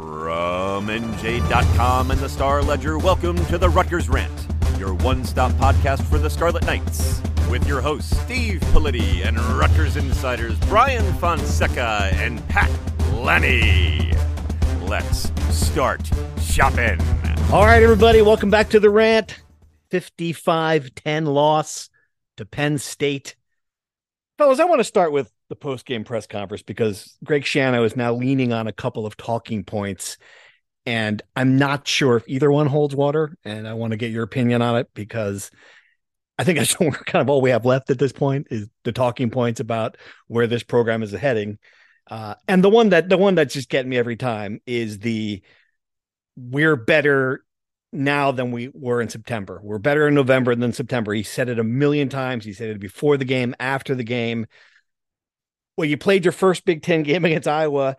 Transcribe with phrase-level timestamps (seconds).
[0.00, 4.32] From NJ.com and the Star Ledger, welcome to the Rutgers Rant,
[4.78, 7.20] your one stop podcast for the Scarlet Knights.
[7.50, 12.70] With your hosts, Steve Politi and Rutgers insiders Brian Fonseca and Pat
[13.12, 14.14] Lanni.
[14.80, 16.98] Let's start shopping.
[17.52, 19.42] All right, everybody, welcome back to the rant.
[19.90, 21.90] 55 10 loss
[22.38, 23.36] to Penn State.
[24.38, 27.96] Fellas, I want to start with the post game press conference because Greg Schiano is
[27.96, 30.16] now leaning on a couple of talking points.
[30.86, 33.36] And I'm not sure if either one holds water.
[33.44, 35.50] And I want to get your opinion on it because
[36.38, 39.28] I think that's kind of all we have left at this point is the talking
[39.28, 41.58] points about where this program is heading.
[42.08, 45.42] Uh, and the one that the one that's just getting me every time is the
[46.36, 47.44] we're better
[47.92, 49.60] now than we were in September.
[49.62, 51.12] We're better in November than September.
[51.12, 52.44] He said it a million times.
[52.44, 54.46] He said it before the game, after the game.
[55.80, 57.96] Well, you played your first Big Ten game against Iowa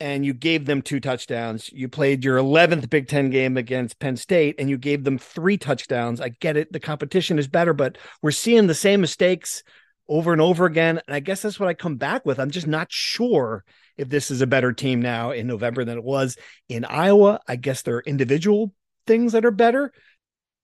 [0.00, 1.68] and you gave them two touchdowns.
[1.70, 5.58] You played your 11th Big Ten game against Penn State and you gave them three
[5.58, 6.22] touchdowns.
[6.22, 6.72] I get it.
[6.72, 9.62] The competition is better, but we're seeing the same mistakes
[10.08, 10.98] over and over again.
[11.06, 12.40] And I guess that's what I come back with.
[12.40, 13.66] I'm just not sure
[13.98, 16.38] if this is a better team now in November than it was
[16.70, 17.38] in Iowa.
[17.46, 18.72] I guess there are individual
[19.06, 19.92] things that are better.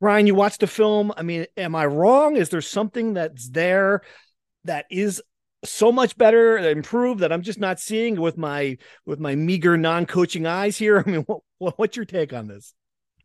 [0.01, 1.13] Ryan, you watched the film.
[1.19, 2.37] I mean, am I wrong?
[2.37, 4.01] Is there something that's there
[4.65, 5.21] that is
[5.67, 10.47] so much better, improved that I'm just not seeing with my with my meager non-coaching
[10.47, 10.99] eyes here?
[11.07, 12.75] I mean, what, what's your take on this?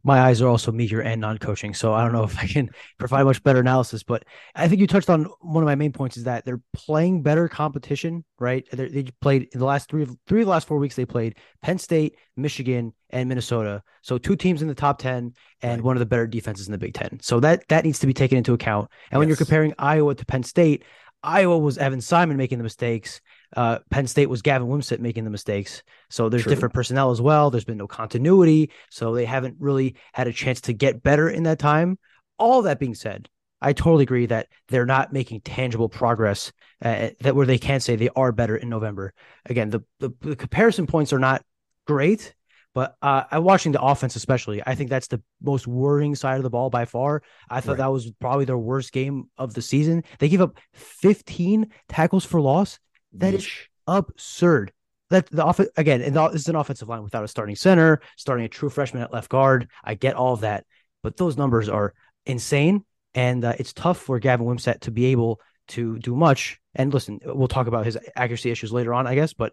[0.03, 3.24] my eyes are also meager and non-coaching, so I don't know if I can provide
[3.24, 4.03] much better analysis.
[4.03, 4.24] But
[4.56, 7.47] I think you touched on one of my main points is that they're playing better
[7.47, 8.66] competition, right?
[8.72, 10.96] They're, they played in the last three of three of the last four weeks.
[10.96, 13.84] They played Penn State, Michigan, and Minnesota.
[14.01, 15.84] So two teams in the top ten and right.
[15.84, 17.19] one of the better defenses in the Big Ten.
[17.22, 18.90] So that that needs to be taken into account.
[19.12, 19.19] And yes.
[19.19, 20.84] when you're comparing Iowa to Penn State,
[21.23, 23.21] Iowa was Evan Simon making the mistakes.
[23.55, 25.83] Uh, Penn State was Gavin Wimsatt making the mistakes.
[26.09, 26.51] So there's True.
[26.51, 27.51] different personnel as well.
[27.51, 28.71] There's been no continuity.
[28.89, 31.99] So they haven't really had a chance to get better in that time.
[32.39, 33.29] All that being said,
[33.61, 36.51] I totally agree that they're not making tangible progress
[36.81, 39.13] uh, that where they can say they are better in November.
[39.45, 41.45] Again, the, the, the comparison points are not
[41.85, 42.33] great,
[42.73, 44.61] but uh, I'm watching the offense, especially.
[44.65, 47.21] I think that's the most worrying side of the ball by far.
[47.49, 47.77] I thought right.
[47.79, 50.03] that was probably their worst game of the season.
[50.19, 52.79] They gave up 15 tackles for loss.
[53.13, 53.37] That Yeesh.
[53.37, 53.51] is
[53.87, 54.71] absurd.
[55.09, 58.45] That the off again, and this is an offensive line without a starting center, starting
[58.45, 59.69] a true freshman at left guard.
[59.83, 60.65] I get all of that,
[61.03, 61.93] but those numbers are
[62.25, 66.59] insane, and uh, it's tough for Gavin Wimsatt to be able to do much.
[66.75, 69.51] And listen, we'll talk about his accuracy issues later on, I guess, but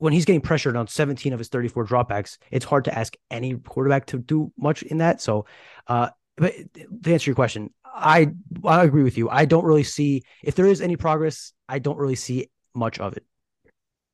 [0.00, 3.54] when he's getting pressured on 17 of his 34 dropbacks, it's hard to ask any
[3.54, 5.20] quarterback to do much in that.
[5.20, 5.44] So,
[5.86, 6.54] uh, but
[7.04, 8.32] to answer your question, I
[8.64, 9.28] I agree with you.
[9.28, 11.52] I don't really see if there is any progress.
[11.68, 13.24] I don't really see much of it.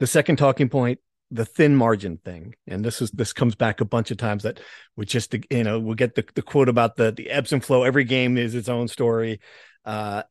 [0.00, 0.98] The second talking point,
[1.30, 4.58] the thin margin thing, and this is this comes back a bunch of times that
[4.96, 7.84] we just you know we'll get the, the quote about the the ebbs and flow.
[7.84, 9.40] Every game is its own story.
[9.84, 10.22] Uh, uh,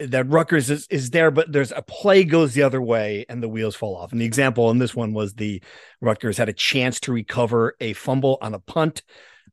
[0.00, 3.48] that Rutgers is, is there, but there's a play goes the other way and the
[3.48, 4.12] wheels fall off.
[4.12, 5.62] And the example in this one was the
[6.00, 9.02] Rutgers had a chance to recover a fumble on a punt.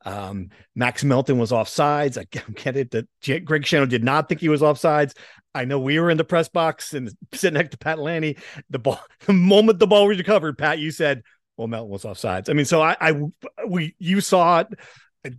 [0.05, 2.17] Um, Max Melton was offsides.
[2.17, 3.07] I get it that
[3.45, 5.13] Greg Schiano did not think he was offsides.
[5.53, 8.37] I know we were in the press box and sitting next to Pat Lanni.
[8.69, 11.23] The ball, the moment the ball was recovered, Pat, you said,
[11.57, 13.21] "Well, Melton was offsides." I mean, so I, I,
[13.67, 14.67] we, you saw it.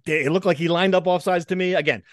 [0.07, 1.75] It looked like he lined up offsides to me.
[1.75, 2.05] Again,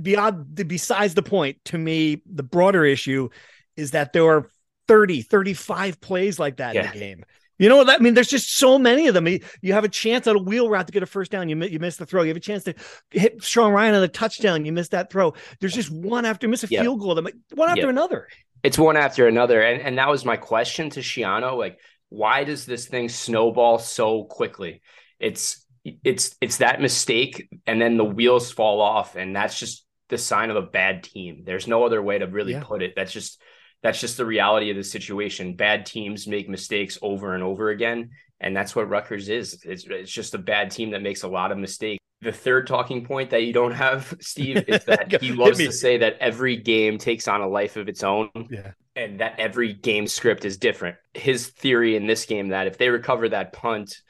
[0.00, 3.28] beyond besides the point to me the broader issue
[3.76, 4.50] is that there are
[4.88, 6.86] 30 35 plays like that yeah.
[6.86, 7.24] in the game
[7.58, 8.14] you know what I mean?
[8.14, 9.26] There's just so many of them.
[9.26, 11.48] You have a chance at a wheel route to get a first down.
[11.48, 12.22] You miss, you miss the throw.
[12.22, 12.74] You have a chance to
[13.10, 14.64] hit Sean Ryan on a touchdown.
[14.64, 15.34] You miss that throw.
[15.60, 16.82] There's just one after miss a yep.
[16.82, 17.16] field goal.
[17.16, 17.90] One after yep.
[17.90, 18.28] another.
[18.62, 19.60] It's one after another.
[19.60, 21.58] And, and that was my question to Schiano.
[21.58, 24.80] Like, why does this thing snowball so quickly?
[25.18, 25.66] It's
[26.04, 30.50] it's it's that mistake and then the wheels fall off and that's just the sign
[30.50, 31.42] of a bad team.
[31.44, 32.62] There's no other way to really yeah.
[32.64, 32.94] put it.
[32.96, 33.40] That's just
[33.82, 35.54] that's just the reality of the situation.
[35.54, 39.62] Bad teams make mistakes over and over again, and that's what Rutgers is.
[39.64, 42.02] It's it's just a bad team that makes a lot of mistakes.
[42.20, 45.98] The third talking point that you don't have, Steve, is that he loves to say
[45.98, 48.30] that every game takes on a life of its own.
[48.50, 48.72] Yeah.
[48.96, 50.96] And that every game script is different.
[51.14, 54.00] His theory in this game that if they recover that punt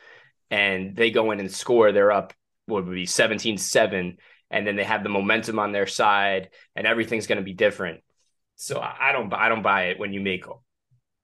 [0.51, 2.33] and they go in and score, they're up
[2.67, 4.17] what would be 17-7
[4.51, 8.01] and then they have the momentum on their side and everything's going to be different.
[8.57, 10.45] So I don't I don't buy it when you make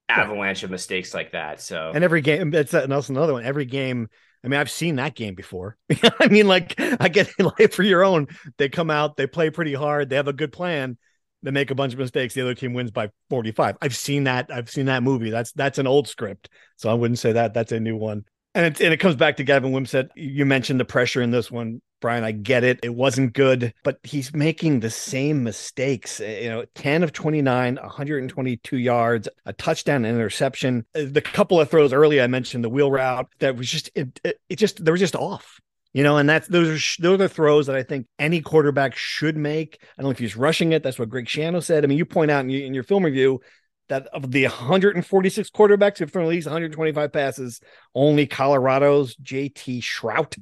[0.08, 1.60] avalanche of mistakes like that.
[1.60, 3.44] So and every game that's another one.
[3.44, 4.08] Every game.
[4.44, 5.76] I mean, I've seen that game before.
[6.20, 8.28] I mean, like I get like for your own.
[8.58, 10.96] They come out, they play pretty hard, they have a good plan.
[11.42, 12.32] They make a bunch of mistakes.
[12.32, 13.76] The other team wins by 45.
[13.82, 14.50] I've seen that.
[14.50, 15.30] I've seen that movie.
[15.30, 16.48] That's that's an old script.
[16.76, 17.52] So I wouldn't say that.
[17.52, 18.24] That's a new one.
[18.54, 20.10] And it, and it comes back to Gavin Wimsatt.
[20.14, 22.22] You mentioned the pressure in this one, Brian.
[22.22, 22.78] I get it.
[22.84, 26.20] It wasn't good, but he's making the same mistakes.
[26.20, 30.86] Eh, you know, 10 of 29, 122 yards, a touchdown, an interception.
[30.94, 34.20] Eh, the couple of throws early, I mentioned the wheel route that was just, it,
[34.22, 35.60] it, it just, they were just off.
[35.92, 39.36] You know, and that's those are those are throws that I think any quarterback should
[39.36, 39.78] make.
[39.80, 40.82] I don't know if he's rushing it.
[40.82, 41.84] That's what Greg Schiano said.
[41.84, 43.40] I mean, you point out in, in your film review
[43.88, 47.60] that of the 146 quarterbacks who've thrown at least 125 passes,
[47.94, 50.38] only Colorado's JT Shrout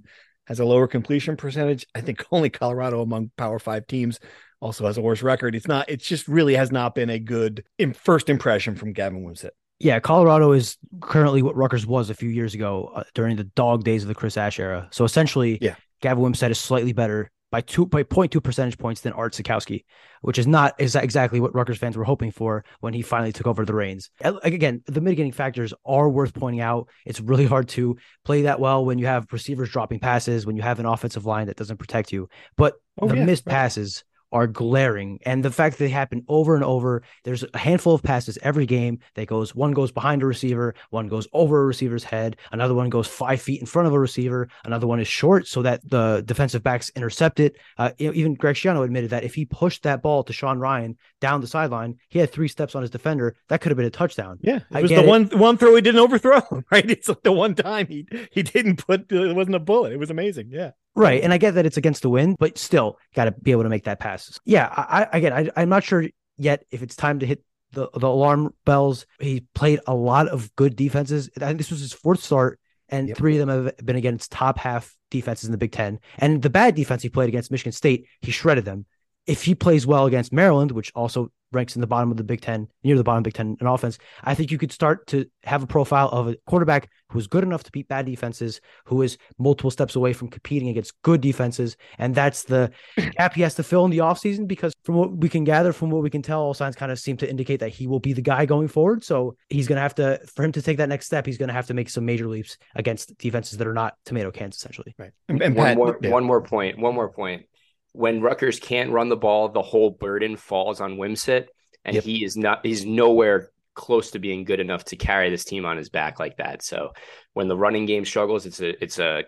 [0.47, 1.87] has a lower completion percentage.
[1.95, 4.21] I think only Colorado among Power Five teams
[4.61, 5.55] also has a worse record.
[5.55, 5.89] It's not.
[5.89, 9.51] It just really has not been a good in first impression from Gavin Wimsatt.
[9.81, 13.83] Yeah, Colorado is currently what Rutgers was a few years ago uh, during the dog
[13.83, 14.87] days of the Chris Ash era.
[14.93, 19.13] So essentially, yeah, Gavin Wimsatt is slightly better by two by 0.2 percentage points than
[19.13, 19.85] Art Sitkowski,
[20.23, 23.47] which is not is exactly what Rutgers fans were hoping for when he finally took
[23.47, 24.11] over the reins.
[24.23, 26.89] Again, the mitigating factors are worth pointing out.
[27.05, 30.63] It's really hard to play that well when you have receivers dropping passes, when you
[30.63, 32.29] have an offensive line that doesn't protect you.
[32.57, 33.53] But oh, the yeah, missed right.
[33.53, 34.03] passes
[34.33, 35.19] are glaring.
[35.25, 38.67] And the fact that they happen over and over, there's a handful of passes every
[38.67, 42.75] game that goes one goes behind a receiver, one goes over a receiver's head, another
[42.75, 45.89] one goes five feet in front of a receiver, another one is short so that
[45.89, 47.57] the defensive backs intercept it.
[47.79, 51.41] Uh, even Greg Schiano admitted that if he pushed that ball to Sean Ryan down
[51.41, 53.37] the sideline, he had three steps on his defender.
[53.49, 54.39] That could have been a touchdown.
[54.43, 55.07] Yeah, it was the it.
[55.07, 56.43] one one throw he didn't overthrow.
[56.71, 59.93] Right, it's like the one time he he didn't put it wasn't a bullet.
[59.93, 60.49] It was amazing.
[60.51, 60.71] Yeah.
[60.95, 61.23] Right.
[61.23, 63.69] And I get that it's against the wind, but still got to be able to
[63.69, 64.39] make that pass.
[64.45, 64.67] Yeah.
[64.67, 66.05] I, again, I, I'm not sure
[66.37, 67.43] yet if it's time to hit
[67.73, 69.07] the, the alarm bells.
[69.19, 71.31] He played a lot of good defenses.
[71.37, 73.17] I think this was his fourth start, and yep.
[73.17, 75.99] three of them have been against top half defenses in the Big Ten.
[76.19, 78.87] And the bad defense he played against Michigan State, he shredded them.
[79.27, 82.41] If he plays well against Maryland, which also ranks in the bottom of the Big
[82.41, 83.99] Ten, near the bottom of Big Ten in offense.
[84.25, 87.45] I think you could start to have a profile of a quarterback who is good
[87.45, 91.77] enough to beat bad defenses, who is multiple steps away from competing against good defenses.
[91.99, 92.73] And that's the
[93.19, 95.91] gap he has to fill in the offseason because from what we can gather, from
[95.91, 98.13] what we can tell, all signs kind of seem to indicate that he will be
[98.13, 99.05] the guy going forward.
[99.05, 101.49] So he's going to have to, for him to take that next step, he's going
[101.49, 104.95] to have to make some major leaps against defenses that are not tomato cans, essentially.
[104.99, 105.13] Right.
[105.29, 106.11] And, and one, Pat, more, yeah.
[106.11, 106.41] one more.
[106.43, 107.47] One more point
[107.93, 111.47] when Rutgers can't run the ball, the whole burden falls on Wimsatt,
[111.85, 112.05] and yep.
[112.05, 112.65] he is not.
[112.65, 116.37] He's nowhere close to being good enough to carry this team on his back like
[116.37, 116.63] that.
[116.63, 116.93] So
[117.33, 119.25] when the running game struggles, it's a it's a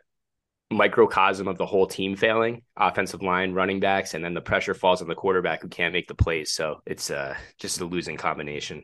[0.70, 5.02] microcosm of the whole team failing, offensive line, running backs, and then the pressure falls
[5.02, 6.52] on the quarterback who can't make the plays.
[6.52, 8.82] So it's uh, just a losing combination.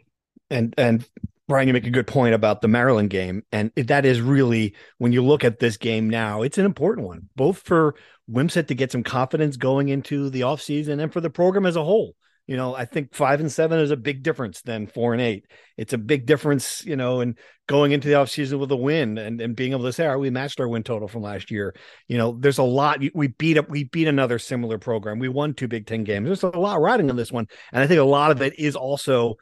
[0.50, 1.04] And and
[1.50, 5.10] Brian, you make a good point about the Maryland game, and that is really when
[5.10, 7.96] you look at this game now, it's an important one, both for
[8.30, 11.82] Wimsatt to get some confidence going into the offseason and for the program as a
[11.82, 12.14] whole.
[12.46, 15.44] You know, I think five and seven is a big difference than four and eight.
[15.76, 19.40] It's a big difference, you know, and going into the offseason with a win and,
[19.40, 21.74] and being able to say, "Are we matched our win total from last year?"
[22.06, 23.02] You know, there's a lot.
[23.12, 25.18] We beat up, we beat another similar program.
[25.18, 26.26] We won two Big Ten games.
[26.26, 28.76] There's a lot riding on this one, and I think a lot of it is
[28.76, 29.34] also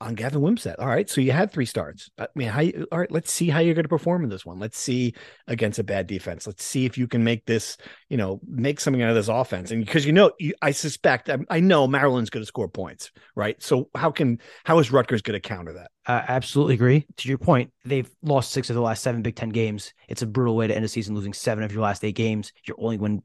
[0.00, 0.76] on Gavin Wimsatt.
[0.78, 2.10] All right, so you had three starts.
[2.18, 3.10] I mean, how you, all right?
[3.10, 4.58] Let's see how you're going to perform in this one.
[4.58, 5.14] Let's see
[5.46, 6.46] against a bad defense.
[6.46, 7.76] Let's see if you can make this,
[8.08, 9.70] you know, make something out of this offense.
[9.70, 13.10] And because you know, you, I suspect, I, I, know Maryland's going to score points,
[13.34, 13.62] right?
[13.62, 15.90] So how can how is Rutgers going to counter that?
[16.06, 17.06] I absolutely agree.
[17.18, 19.92] To your point, they've lost six of the last seven Big Ten games.
[20.08, 22.52] It's a brutal way to end a season, losing seven of your last eight games.
[22.66, 23.22] You're only win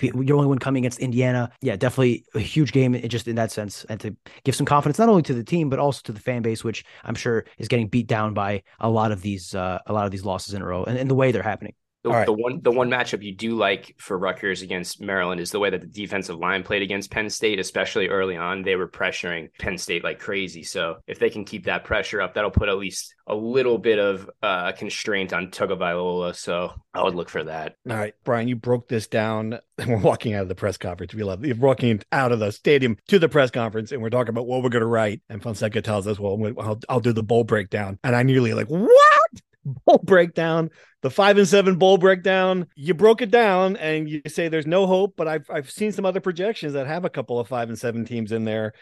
[0.00, 1.50] your only one coming against Indiana.
[1.60, 5.08] Yeah, definitely a huge game just in that sense, and to give some confidence not
[5.08, 7.88] only to the team but also to the fan base, which I'm sure is getting
[7.88, 10.66] beat down by a lot of these uh, a lot of these losses in a
[10.66, 11.74] row and, and the way they're happening.
[12.04, 12.26] The, All right.
[12.26, 15.70] the one the one matchup you do like for Rutgers against Maryland is the way
[15.70, 18.62] that the defensive line played against Penn State, especially early on.
[18.62, 20.64] They were pressuring Penn State like crazy.
[20.64, 23.98] So if they can keep that pressure up, that'll put at least a little bit
[23.98, 26.34] of uh, constraint on Tagovailoa.
[26.34, 27.76] So I would look for that.
[27.88, 29.58] All right, Brian, you broke this down.
[29.78, 31.14] And we're walking out of the press conference.
[31.14, 34.30] We love you're walking out of the stadium to the press conference, and we're talking
[34.30, 35.22] about what we're going to write.
[35.28, 38.68] And Fonseca tells us, "Well, I'll, I'll do the bowl breakdown." And I nearly like,
[38.68, 39.30] "What
[39.64, 40.70] bowl breakdown?
[41.02, 44.86] The five and seven bowl breakdown?" You broke it down, and you say there's no
[44.86, 45.14] hope.
[45.16, 48.04] But I've I've seen some other projections that have a couple of five and seven
[48.04, 48.74] teams in there.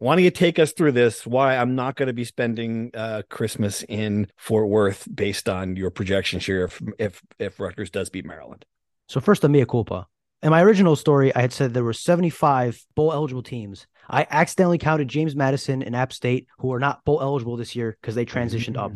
[0.00, 1.26] Why don't you take us through this?
[1.26, 5.90] Why I'm not going to be spending uh, Christmas in Fort Worth based on your
[5.90, 8.64] projections here if if if Rutgers does beat Maryland.
[9.08, 10.06] So first, the mea culpa.
[10.42, 13.86] In my original story, I had said there were 75 bowl eligible teams.
[14.08, 17.98] I accidentally counted James Madison and App State, who are not bowl eligible this year
[18.00, 18.92] because they transitioned up.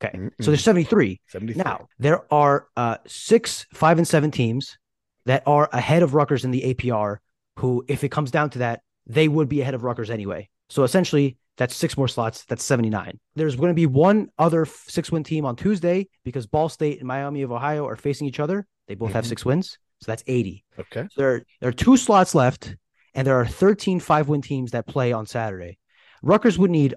[0.00, 0.30] Okay, Mm-mm.
[0.40, 1.20] so there's 73.
[1.26, 1.60] 73.
[1.60, 4.78] Now there are uh, six, five, and seven teams
[5.24, 7.16] that are ahead of Rutgers in the APR.
[7.56, 10.48] Who, if it comes down to that, they would be ahead of Rutgers anyway.
[10.68, 12.44] So essentially, that's six more slots.
[12.44, 13.18] That's 79.
[13.34, 17.08] There's going to be one other six win team on Tuesday because Ball State and
[17.08, 18.66] Miami of Ohio are facing each other.
[18.86, 19.28] They both have Mhm.
[19.28, 19.78] six wins.
[20.00, 20.64] So that's 80.
[20.78, 21.02] Okay.
[21.10, 22.76] So there, there are two slots left,
[23.14, 25.78] and there are 13 five win teams that play on Saturday.
[26.22, 26.94] Rutgers would need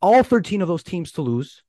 [0.00, 1.62] all 13 of those teams to lose.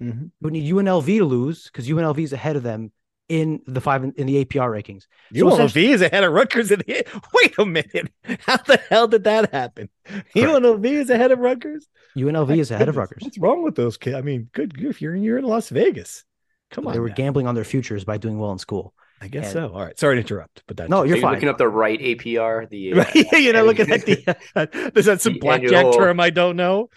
[0.00, 0.30] Mhm.
[0.40, 2.92] Would need UNLV to lose because UNLV is ahead of them
[3.28, 5.02] in the five in the APR rankings.
[5.34, 6.70] So UNLV essentially- is ahead of Rutgers.
[6.70, 8.12] In the, wait a minute.
[8.40, 9.88] How the hell did that happen?
[10.36, 11.86] UNLV is ahead of Rutgers?
[12.16, 13.22] UNLV is ahead of Rutgers.
[13.22, 14.16] What's wrong with those kids?
[14.16, 16.24] I mean, good if you're in you're in Las Vegas.
[16.70, 16.92] Come on.
[16.92, 17.14] They were now.
[17.14, 18.94] gambling on their futures by doing well in school.
[19.20, 19.68] I guess and- so.
[19.74, 19.98] All right.
[19.98, 21.34] Sorry to interrupt, but that's No, Are you're you fine.
[21.34, 22.68] looking up the right APR?
[22.68, 22.92] The
[23.32, 26.56] uh, you know, looking at the there's that some The blackjack annual- term I don't
[26.56, 26.90] know.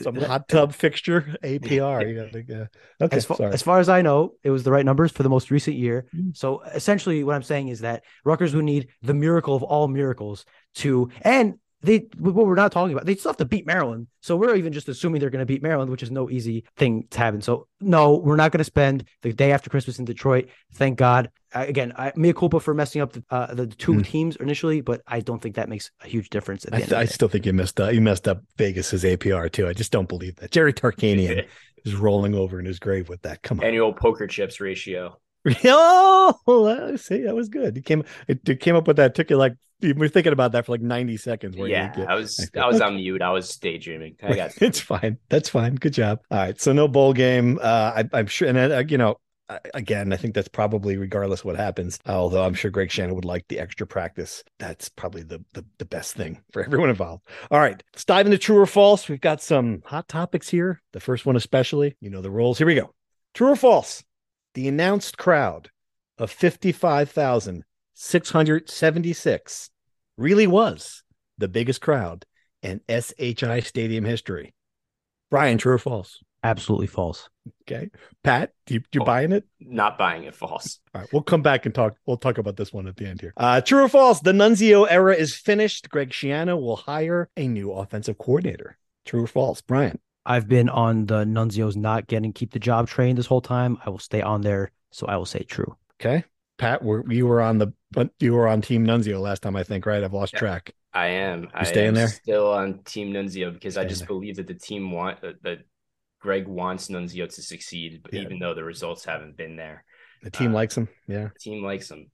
[0.00, 2.08] Some hot tub fixture APR.
[2.08, 3.52] You know, like, uh, okay, as, far, sorry.
[3.52, 6.06] as far as I know, it was the right numbers for the most recent year.
[6.14, 6.36] Mm.
[6.36, 10.46] So essentially, what I'm saying is that Rutgers would need the miracle of all miracles
[10.76, 14.06] to, and they what we're not talking about, they still have to beat Maryland.
[14.20, 17.06] So we're even just assuming they're going to beat Maryland, which is no easy thing
[17.10, 17.40] to happen.
[17.42, 20.48] So no, we're not going to spend the day after Christmas in Detroit.
[20.74, 21.30] Thank God.
[21.54, 24.04] I, again, I, mea culpa for messing up the, uh, the two Mm.
[24.06, 26.64] teams initially, but I don't think that makes a huge difference.
[26.64, 27.92] At the I, end th- I of the still think you messed up.
[27.92, 29.68] You messed up Vegas's APR too.
[29.68, 30.50] I just don't believe that.
[30.50, 31.46] Jerry Tarkanian
[31.84, 33.42] is rolling over in his grave with that.
[33.42, 33.66] Come on.
[33.66, 35.16] annual poker chips ratio.
[35.66, 37.76] oh, see, that was good.
[37.76, 39.14] It came, it, it came up with that.
[39.14, 41.56] Took you like you were thinking about that for like ninety seconds.
[41.56, 42.50] where Yeah, get- I was.
[42.56, 43.22] I was on mute.
[43.22, 44.16] I was daydreaming.
[44.22, 45.18] I got it's fine.
[45.28, 45.76] That's fine.
[45.76, 46.20] Good job.
[46.30, 46.60] All right.
[46.60, 47.58] So no bowl game.
[47.62, 49.16] Uh, I, I'm sure, and uh, you know,
[49.74, 51.98] again, I think that's probably regardless what happens.
[52.06, 54.42] Although I'm sure Greg Schiano would like the extra practice.
[54.58, 57.24] That's probably the the, the best thing for everyone involved.
[57.50, 59.08] All right, let's dive into true or false.
[59.08, 60.80] We've got some hot topics here.
[60.92, 62.58] The first one, especially, you know, the rules.
[62.58, 62.94] Here we go.
[63.34, 64.02] True or false?
[64.54, 65.70] The announced crowd
[66.16, 69.70] of fifty-five thousand six hundred seventy-six
[70.16, 71.02] really was
[71.38, 72.24] the biggest crowd
[72.62, 74.54] in SHI Stadium history.
[75.30, 76.20] Brian, true or false?
[76.42, 77.28] Absolutely false.
[77.62, 77.90] Okay.
[78.22, 79.06] Pat, you, you False.
[79.06, 79.44] buying it?
[79.60, 80.78] not buying it false.
[80.94, 81.10] All right.
[81.12, 81.96] We'll come back and talk.
[82.06, 83.32] We'll talk about this one at the end here.
[83.36, 84.20] Uh, true or false?
[84.20, 85.88] The Nunzio era is finished.
[85.88, 88.76] Greg Schiano will hire a new offensive coordinator.
[89.06, 89.62] True or false?
[89.62, 89.98] Brian.
[90.26, 93.78] I've been on the Nunzio's not getting keep the job train this whole time.
[93.84, 95.76] I will stay on there, so I will say true.
[96.00, 96.24] Okay.
[96.58, 99.62] Pat, were, you were on the but you were on Team Nunzio last time, I
[99.62, 100.02] think, right?
[100.02, 100.38] I've lost Yeah.
[100.40, 100.74] track.
[100.92, 101.48] I am.
[101.52, 102.08] I staying am there?
[102.08, 104.06] Still on Team Nunzio because I just there.
[104.08, 105.58] believe that the team want that, that
[106.20, 108.22] Greg wants Nunzio to succeed, but Yeah.
[108.22, 109.84] even though the results haven't been there,
[110.22, 110.88] The team Uh, likes him.
[111.06, 111.28] Yeah.
[111.34, 112.10] the team likes him.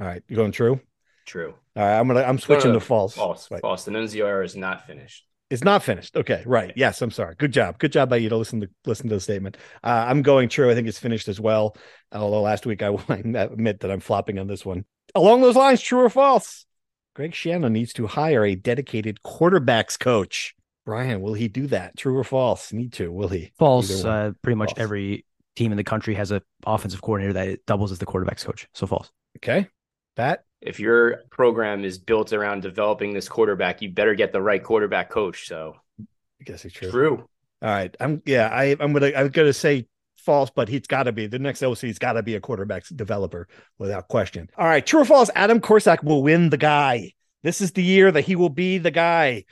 [0.00, 0.22] All right.
[0.28, 0.80] You going true?
[1.26, 1.54] True.
[1.76, 1.98] All right.
[1.98, 3.14] I'm gonna I'm switching no, to false.
[3.14, 3.50] False.
[3.50, 3.60] Right.
[3.60, 3.84] False.
[3.84, 5.26] The Nunzio era is not finished.
[5.54, 6.16] It's not finished.
[6.16, 6.72] Okay, right.
[6.74, 7.36] Yes, I'm sorry.
[7.38, 7.78] Good job.
[7.78, 9.56] Good job by you to listen to listen to the statement.
[9.84, 10.68] Uh, I'm going true.
[10.68, 11.76] I think it's finished as well.
[12.10, 14.84] Although last week I will admit that I'm flopping on this one.
[15.14, 16.66] Along those lines, true or false?
[17.14, 20.56] Greg Schiano needs to hire a dedicated quarterbacks coach.
[20.84, 21.96] Brian, will he do that?
[21.96, 22.72] True or false?
[22.72, 23.12] Need to?
[23.12, 23.52] Will he?
[23.56, 24.04] False.
[24.04, 24.80] Uh, pretty much False.
[24.80, 28.66] every team in the country has a offensive coordinator that doubles as the quarterbacks coach.
[28.74, 29.12] So false.
[29.38, 29.68] Okay,
[30.16, 30.42] Pat.
[30.64, 35.10] If your program is built around developing this quarterback, you better get the right quarterback
[35.10, 35.46] coach.
[35.46, 36.90] So I guess it's true.
[36.90, 37.28] true.
[37.62, 37.94] All right.
[38.00, 38.48] I'm yeah.
[38.48, 41.98] I I'm gonna I'm gonna say false, but he's got to be the next OC's
[41.98, 43.46] got to be a quarterback developer
[43.78, 44.48] without question.
[44.56, 44.84] All right.
[44.84, 45.30] True or false?
[45.34, 47.12] Adam Korsak will win the guy.
[47.42, 49.44] This is the year that he will be the guy.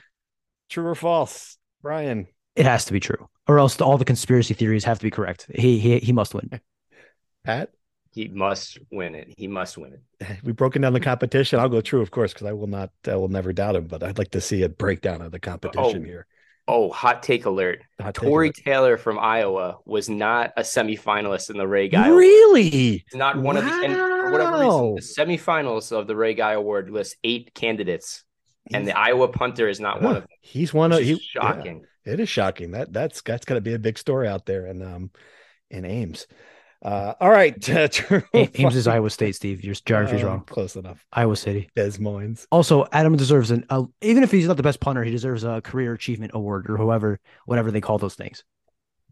[0.70, 1.58] True or false?
[1.82, 2.26] Brian.
[2.56, 5.46] It has to be true, or else all the conspiracy theories have to be correct.
[5.54, 6.60] He he he must win.
[7.44, 7.70] Pat.
[8.12, 9.32] He must win it.
[9.38, 10.36] He must win it.
[10.44, 11.58] We've broken down the competition.
[11.58, 12.90] I'll go true, of course, because I will not.
[13.06, 13.86] I will never doubt him.
[13.86, 16.04] But I'd like to see a breakdown of the competition Oh.
[16.04, 16.26] here.
[16.68, 17.80] Oh, hot take alert.
[18.00, 18.56] Hot take Tory alert.
[18.64, 22.06] Taylor from Iowa was not a semifinalist in the Ray Guy.
[22.06, 22.18] Award.
[22.18, 22.70] Really?
[22.70, 26.52] He's not one of the and for whatever reason, the semifinals of the Ray Guy
[26.52, 28.24] Award list eight candidates,
[28.72, 30.28] and the Iowa punter is not one of them.
[30.40, 31.84] He's one of he, shocking.
[32.06, 32.72] yeah, it is shocking.
[32.72, 35.10] That that's that's got to be a big story out there in um
[35.70, 36.26] in Ames.
[36.82, 38.22] Uh, all right, uh, true.
[38.34, 39.62] Ames is Iowa State, Steve.
[39.62, 40.44] Your geography's Uh, wrong.
[40.46, 41.04] Close enough.
[41.12, 41.70] Iowa City.
[41.76, 42.46] Des Moines.
[42.50, 45.60] Also, Adam deserves an uh, even if he's not the best punter, he deserves a
[45.60, 48.42] career achievement award or whoever, whatever they call those things.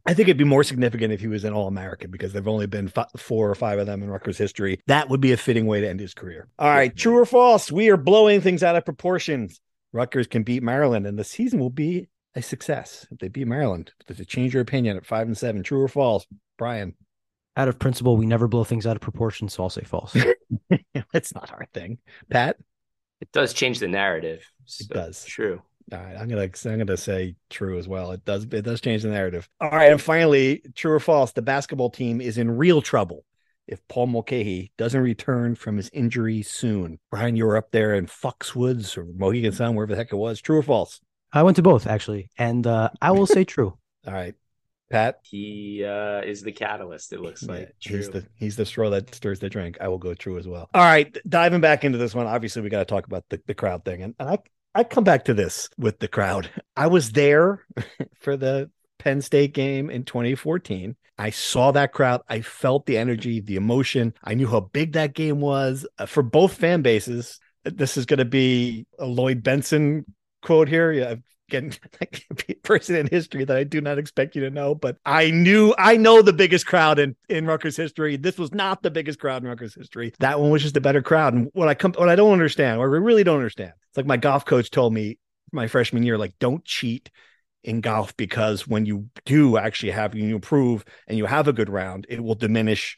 [0.06, 2.66] I think it'd be more significant if he was an All American because there've only
[2.66, 4.80] been fi- four or five of them in Rutgers history.
[4.86, 6.48] That would be a fitting way to end his career.
[6.58, 7.70] All right, true or false?
[7.70, 9.60] We are blowing things out of proportions.
[9.92, 13.92] Rutgers can beat Maryland, and the season will be a success if they beat Maryland.
[14.06, 15.62] Does it change your opinion at five and seven?
[15.62, 16.94] True or false, Brian?
[17.56, 20.16] Out of principle, we never blow things out of proportion, so I'll say false.
[21.12, 21.98] That's not our thing.
[22.30, 22.56] Pat,
[23.20, 24.44] It does change the narrative.
[24.66, 25.24] So, does.
[25.24, 25.60] True.
[25.92, 28.12] All right, I'm gonna I'm gonna say true as well.
[28.12, 29.48] It does it does change the narrative.
[29.60, 31.32] All right, and finally, true or false?
[31.32, 33.24] The basketball team is in real trouble
[33.66, 37.00] if Paul Mulcahy doesn't return from his injury soon.
[37.10, 40.40] Brian, you were up there in Foxwoods or Mohegan Sun, wherever the heck it was.
[40.40, 41.00] True or false?
[41.32, 43.76] I went to both actually, and uh, I will say true.
[44.06, 44.34] All right,
[44.90, 45.20] Pat.
[45.22, 47.12] He uh, is the catalyst.
[47.12, 49.78] It looks Yeah, like he's the he's the straw that stirs the drink.
[49.80, 50.68] I will go true as well.
[50.74, 52.26] All right, diving back into this one.
[52.26, 54.38] Obviously, we got to talk about the, the crowd thing, and, and I
[54.74, 56.50] I come back to this with the crowd.
[56.76, 57.64] I was there
[58.20, 60.96] for the Penn State game in 2014.
[61.18, 62.22] I saw that crowd.
[62.28, 64.14] I felt the energy, the emotion.
[64.24, 67.38] I knew how big that game was uh, for both fan bases.
[67.64, 70.04] This is going to be a Lloyd Bentsen
[70.42, 71.18] quote here.
[71.50, 71.72] Again,
[72.62, 75.96] person in history that I do not expect you to know, but I knew I
[75.96, 78.16] know the biggest crowd in in Rutgers history.
[78.16, 80.12] This was not the biggest crowd in Rutgers history.
[80.20, 81.34] That one was just a better crowd.
[81.34, 84.06] And what I come, what I don't understand, what I really don't understand, it's like
[84.06, 85.18] my golf coach told me
[85.52, 87.10] my freshman year, like don't cheat
[87.62, 91.68] in golf because when you do actually have you improve and you have a good
[91.68, 92.96] round, it will diminish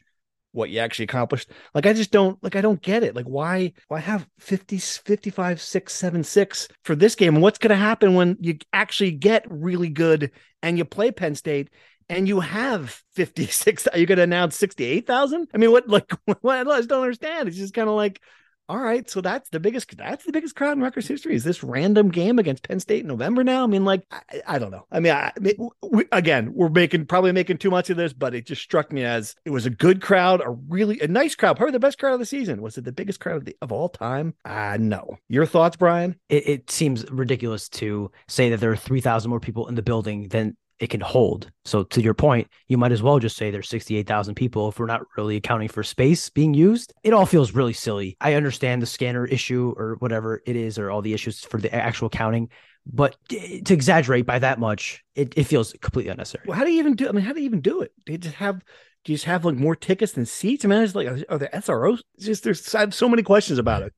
[0.53, 1.49] what you actually accomplished.
[1.73, 3.15] Like I just don't like I don't get it.
[3.15, 7.35] Like why why have 50 55 6 7 6 for this game?
[7.35, 10.31] And what's going to happen when you actually get really good
[10.61, 11.69] and you play Penn State
[12.07, 15.49] and you have 56 are you going to announce 68,000?
[15.53, 16.09] I mean what like
[16.41, 17.49] what I just don't understand.
[17.49, 18.21] It's just kind of like
[18.69, 21.35] all right, so that's the biggest that's the biggest crowd in Rutgers history.
[21.35, 23.63] Is this random game against Penn State in November now?
[23.63, 24.85] I mean, like I, I don't know.
[24.89, 25.33] I mean, I,
[25.81, 29.03] we, again, we're making probably making too much of this, but it just struck me
[29.03, 32.13] as it was a good crowd, a really a nice crowd, probably the best crowd
[32.13, 32.61] of the season.
[32.61, 34.33] Was it the biggest crowd of, the, of all time?
[34.45, 35.17] Uh no.
[35.27, 36.15] Your thoughts, Brian?
[36.29, 39.81] It, it seems ridiculous to say that there are three thousand more people in the
[39.81, 41.49] building than it can hold.
[41.65, 44.85] So to your point, you might as well just say there's 68,000 people if we're
[44.85, 46.93] not really accounting for space being used.
[47.03, 48.17] It all feels really silly.
[48.19, 51.73] I understand the scanner issue or whatever it is or all the issues for the
[51.73, 52.49] actual counting,
[52.85, 56.43] but to exaggerate by that much, it, it feels completely unnecessary.
[56.47, 57.07] Well, how do you even do?
[57.07, 57.91] I mean, how do you even do it?
[58.05, 58.59] Do you just have?
[59.05, 60.63] Do you just have like more tickets than seats?
[60.63, 62.01] I mean, it's like are there SROs?
[62.19, 63.93] Just there's I have so many questions about it.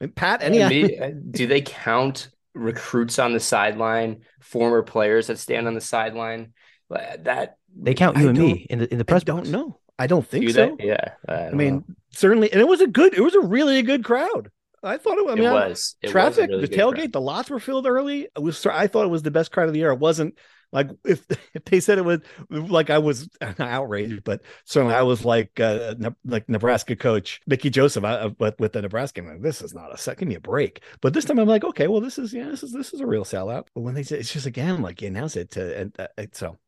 [0.00, 0.62] I mean, Pat, any?
[0.64, 5.80] I mean, do they count recruits on the sideline, former players that stand on the
[5.80, 6.52] sideline?
[6.90, 9.48] That They count I you and me in the in the I press don't box.
[9.48, 9.80] know.
[9.98, 10.76] I don't think do so.
[10.78, 10.86] they?
[10.86, 11.94] Yeah, I, I mean, know.
[12.10, 13.14] certainly, and it was a good.
[13.14, 14.50] It was a really good crowd.
[14.82, 15.26] I thought it.
[15.30, 17.12] I mean, it was It was traffic, really the tailgate, crowd.
[17.12, 18.22] the lots were filled early.
[18.36, 18.64] It was.
[18.66, 19.92] I thought it was the best crowd of the year.
[19.92, 20.38] It wasn't
[20.74, 25.24] like if if they said it was like I was outraged, but certainly I was
[25.24, 29.22] like uh, Ne- like Nebraska coach Mickey Joseph I, with with the Nebraska.
[29.22, 30.82] I'm like, this is not a second me a break.
[31.00, 33.06] But this time I'm like, okay, well, this is yeah, this is this is a
[33.06, 33.68] real sellout.
[33.74, 36.58] But when they say it's just again like you announce it to and uh, so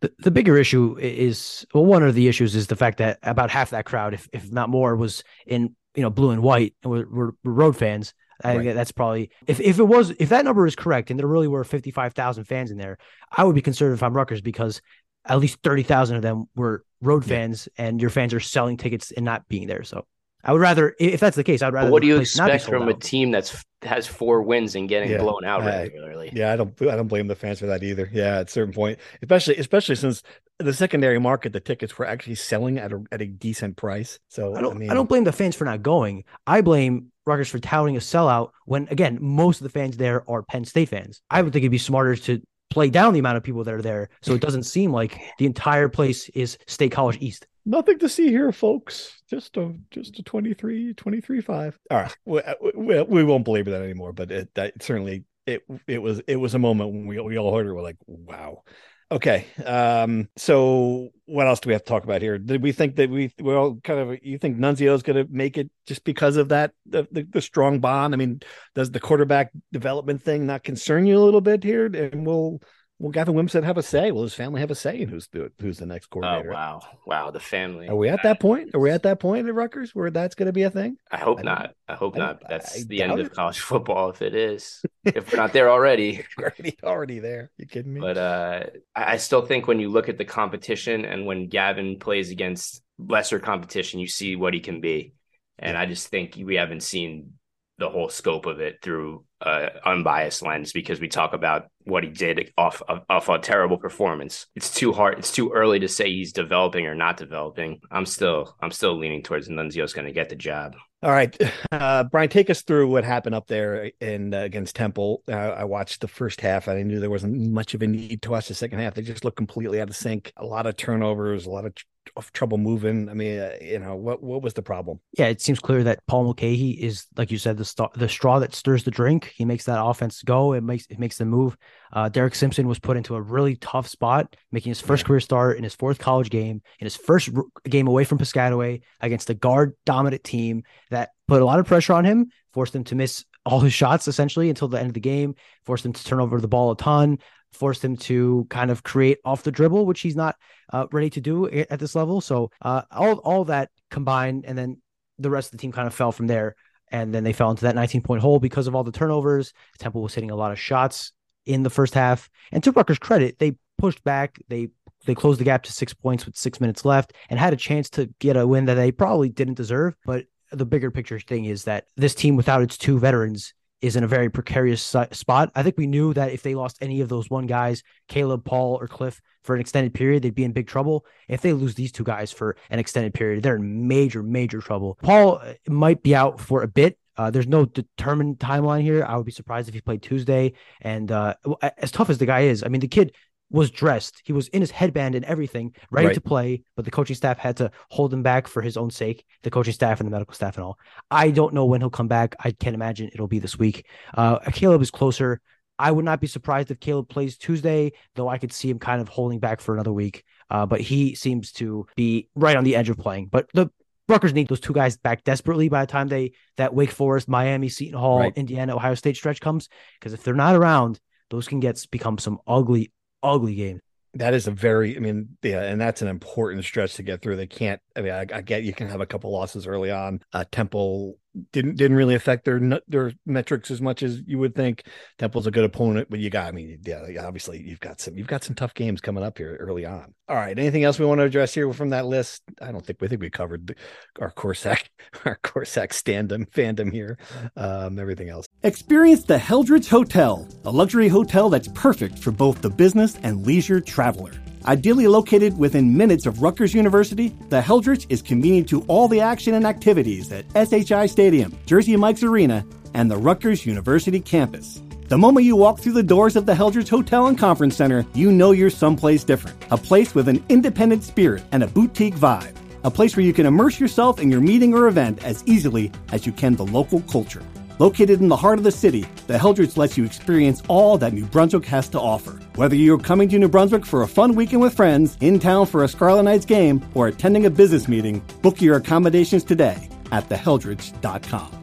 [0.00, 3.50] The, the bigger issue is well, one of the issues is the fact that about
[3.50, 6.92] half that crowd, if if not more, was in you know blue and white and
[6.92, 8.14] were, were road fans.
[8.44, 8.64] I Right.
[8.64, 11.48] think that's probably if if it was if that number is correct and there really
[11.48, 12.98] were fifty five thousand fans in there,
[13.36, 14.80] I would be concerned if I'm Rutgers because
[15.26, 17.36] at least thirty thousand of them were road Yeah.
[17.36, 19.82] fans and your fans are selling tickets and not being there.
[19.84, 20.06] So
[20.44, 21.88] I would rather if that's the case, I'd rather.
[21.88, 24.42] But what do you place not be expect sold from a team that's has four
[24.42, 26.30] wins and getting Yeah, blown out I- regularly?
[26.32, 28.08] Yeah, I don't I don't blame the fans for that either.
[28.12, 30.22] Yeah, at a certain point, especially especially since
[30.60, 34.20] the secondary market, the tickets were actually selling at a at a decent price.
[34.28, 34.76] So I don't.
[34.76, 36.22] I, mean, don't blame the fans for not going.
[36.46, 40.42] I blame Rutgers for touting a sellout when, again, most of the fans there are
[40.42, 41.20] Penn State fans.
[41.30, 43.82] I would think it'd be smarter to play down the amount of people that are
[43.82, 47.46] there, so it doesn't seem like the entire place is State College East.
[47.64, 49.22] nothing to see here, folks.
[49.30, 51.78] Just a just a 23, 23 five.
[51.90, 52.40] All right, we,
[52.74, 54.12] we, we won't belabor that anymore.
[54.12, 57.54] But it that certainly it it was it was a moment when we we all
[57.54, 57.72] heard it.
[57.72, 58.62] We're like, wow.
[59.10, 59.46] Okay.
[59.64, 62.38] Um, so what else do we have to talk about here?
[62.38, 65.56] Did we think that we well kind of you think Nunzio is going to make
[65.56, 68.12] it just because of that the, the, the strong bond?
[68.12, 68.40] I mean,
[68.74, 71.86] does the quarterback development thing not concern you a little bit here?
[71.86, 72.60] And we'll
[73.00, 74.10] Will Gavin Wimsatt have a say?
[74.10, 76.50] Will his family have a say in who's the who's the next coordinator?
[76.50, 77.86] Oh wow, wow, the family.
[77.86, 78.74] Are we at that point?
[78.74, 80.96] Are we at that point at Rutgers where that's going to be a thing?
[81.12, 82.42] I hope I don't- I hope I- not.
[82.48, 84.82] That's I the end doubt of college football if it is.
[85.04, 86.24] if we're not there already.
[86.38, 87.52] Already already there.
[87.56, 88.00] You kidding me?
[88.00, 88.64] But uh,
[88.96, 92.82] I I still think when you look at the competition and when Gavin plays against
[92.98, 95.14] lesser competition, you see what he can be.
[95.60, 97.34] And I just think we haven't seen
[97.78, 102.10] the whole scope of it through uh, unbiased lens because we talk about what he
[102.10, 104.46] did off of, off a terrible performance.
[104.56, 105.18] It's too hard.
[105.18, 107.80] It's too early to say he's developing or not developing.
[107.90, 110.74] I'm still I'm still leaning towards Nunzio's going to get the job.
[111.00, 111.36] All right,
[111.70, 115.22] uh, Brian, take us through what happened up there in uh, against Temple.
[115.30, 116.66] Uh, I watched the first half.
[116.66, 118.94] I knew there wasn't much of a need to watch the second half.
[118.94, 120.32] They just looked completely out of sync.
[120.38, 121.74] A lot of turnovers, a lot of,
[122.16, 123.08] of trouble moving.
[123.08, 125.00] I mean, uh, you know, what what was the problem?
[125.18, 128.38] Yeah, it seems clear that Paul Mulcahy is, like you said, the st- the straw
[128.38, 129.32] that stirs the drink.
[129.36, 130.52] He makes that offense go.
[130.52, 131.56] It makes it makes them move.
[131.92, 135.08] Uh, Derek Simpson was put into a really tough spot, making his first Yeah.
[135.08, 138.82] career start in his fourth college game, in his first r- game away from Piscataway
[139.00, 142.84] against a guard dominant team that put a lot of pressure on him, forced him
[142.84, 146.04] to miss all his shots essentially until the end of the game, forced him to
[146.04, 147.18] turn over the ball a ton,
[147.52, 150.36] forced him to kind of create off the dribble, which he's not
[150.72, 152.20] uh, ready to do at this level.
[152.20, 154.78] So uh, all all that combined, and then
[155.18, 156.54] the rest of the team kind of fell from there.
[156.90, 159.52] And then they fell into that 19 point hole because of all the turnovers.
[159.78, 161.12] Temple was hitting a lot of shots
[161.44, 162.30] in the first half.
[162.50, 164.38] And to Rutgers' credit, they pushed back.
[164.48, 164.68] They
[165.06, 167.88] they closed the gap to six points with six minutes left and had a chance
[167.90, 169.94] to get a win that they probably didn't deserve.
[170.04, 174.04] But the bigger picture thing is that this team, without its two veterans, is in
[174.04, 175.50] a very precarious spot.
[175.54, 178.78] I think we knew that if they lost any of those one guys, Caleb, Paul,
[178.80, 181.06] or Cliff, for an extended period, they'd be in big trouble.
[181.26, 184.98] If they lose these two guys for an extended period, they're in major, major trouble.
[185.02, 186.98] Paul uh, might be out for a bit.
[187.16, 189.04] Uh, there's no determined timeline here.
[189.04, 190.52] I would be surprised if he played Tuesday.
[190.80, 191.34] And uh,
[191.78, 193.14] as tough as the guy is, I mean, the kid
[193.50, 194.20] was dressed.
[194.24, 196.14] He was in his headband and everything, ready Right.
[196.14, 199.24] to play, but the coaching staff had to hold him back for his own sake,
[199.42, 200.78] the coaching staff and the medical staff and all.
[201.10, 202.36] I don't know when he'll come back.
[202.44, 203.86] I can't imagine it'll be this week.
[204.14, 205.40] Uh, Caleb is closer.
[205.78, 209.00] I would not be surprised if Caleb plays Tuesday, though I could see him kind
[209.00, 210.24] of holding back for another week.
[210.50, 213.26] Uh, but he seems to be right on the edge of playing.
[213.26, 213.70] But the
[214.08, 217.68] Rutgers need those two guys back desperately by the time they that Wake Forest, Miami,
[217.68, 218.32] Seton Hall, Right.
[218.36, 219.68] Indiana, Ohio State stretch comes.
[220.00, 220.98] Because if they're not around,
[221.30, 222.90] those can get become some ugly,
[223.22, 223.80] ugly game.
[224.14, 227.36] That is a very, I mean, yeah, and that's an important stretch to get through.
[227.36, 227.80] They can't.
[227.94, 230.22] I mean, I, I get you can have a couple losses early on.
[230.32, 231.18] Uh, Temple
[231.52, 234.84] didn't didn't really affect their their metrics as much as you would think.
[235.18, 238.26] Temple's a good opponent, but you got, I mean, yeah, obviously you've got some you've
[238.26, 240.14] got some tough games coming up here early on.
[240.28, 242.42] All right, anything else we want to address here from that list?
[242.60, 243.76] I don't think we think we covered
[244.20, 244.88] our Korsak
[245.24, 247.18] our Korsak standum fandom here.
[247.56, 248.46] Um, everything else.
[248.62, 253.80] Experience the Heldrich Hotel, a luxury hotel that's perfect for both the business and leisure
[253.80, 254.32] traveler.
[254.66, 259.54] Ideally located within minutes of Rutgers University, the Heldrich is convenient to all the action
[259.54, 264.82] and activities at SHI Stadium, Jersey Mike's Arena, and the Rutgers University campus.
[265.08, 268.30] The moment you walk through the doors of the Heldrich Hotel and Conference Center, you
[268.30, 269.56] know you're someplace different.
[269.70, 272.54] A place with an independent spirit and a boutique vibe.
[272.84, 276.26] A place where you can immerse yourself in your meeting or event as easily as
[276.26, 277.42] you can the local culture.
[277.80, 281.24] Located in the heart of the city, the Heldrich lets you experience all that New
[281.24, 282.32] Brunswick has to offer.
[282.56, 285.84] Whether you're coming to New Brunswick for a fun weekend with friends, in town for
[285.84, 291.54] a Scarlet Knights game, or attending a business meeting, book your accommodations today at theheldrich.com.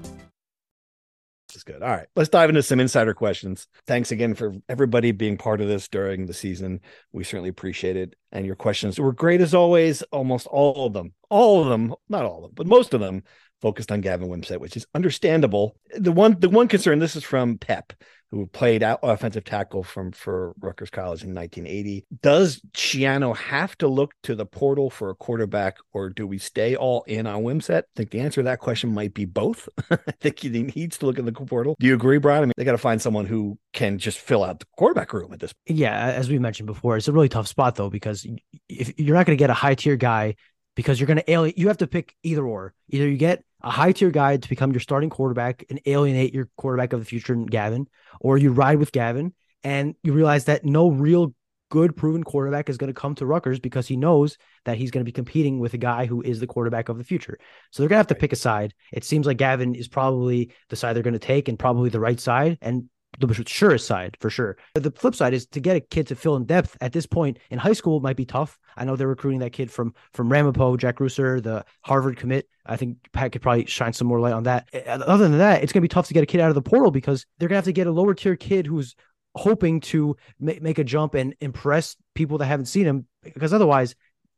[1.49, 1.81] This is good.
[1.81, 3.67] All right, let's dive into some insider questions.
[3.85, 6.79] Thanks again for everybody being part of this during the season.
[7.11, 8.15] We certainly appreciate it.
[8.31, 10.01] And your questions were great as always.
[10.11, 13.23] Almost all of them, all of them, not all of them, but most of them
[13.61, 15.75] focused on Gavin Wimsatt, which is understandable.
[15.95, 16.99] The one, the one concern.
[16.99, 17.93] This is from Pep,
[18.31, 22.05] who played offensive tackle from for Rutgers College in 1980.
[22.21, 26.75] Does Schiano have to look to the portal for a quarterback, or do we stay
[26.75, 27.83] all in on Wimsatt?
[27.83, 29.69] I think the answer to that question might be both.
[29.89, 31.75] I think he needs to look in the portal.
[31.79, 32.43] Do you agree, Brian?
[32.43, 35.33] I mean, they got to find someone who can just fill out the quarterback room
[35.33, 35.53] at this.
[35.65, 38.25] Yeah, as we mentioned before, it's a really tough spot though because
[38.67, 40.35] if you're not going to get a high tier guy
[40.75, 42.73] because you're going to alienate, you have to pick either or.
[42.89, 46.49] Either you get a high tier guy to become your starting quarterback and alienate your
[46.57, 47.87] quarterback of the future, Gavin,
[48.19, 49.33] or you ride with Gavin
[49.63, 51.33] and you realize that no real
[51.71, 55.01] good proven quarterback is going to come to Rutgers because he knows that he's going
[55.01, 57.39] to be competing with a guy who is the quarterback of the future.
[57.71, 58.73] So they're going to have to pick a side.
[58.93, 61.99] It seems like Gavin is probably the side they're going to take and probably the
[61.99, 62.59] right side.
[62.61, 64.57] And the surest side for sure.
[64.73, 67.39] The flip side is to get a kid to fill in depth at this point
[67.49, 68.57] in high school might be tough.
[68.77, 72.47] I know they're recruiting that kid from from Ramapo, Jack Grusser, the Harvard commit.
[72.65, 74.67] I think Pat could probably shine some more light on that.
[74.87, 76.61] Other than that, it's going to be tough to get a kid out of the
[76.61, 78.95] portal because they're going to have to get a lower tier kid who's
[79.35, 83.95] hoping to make, make a jump and impress people that haven't seen him because otherwise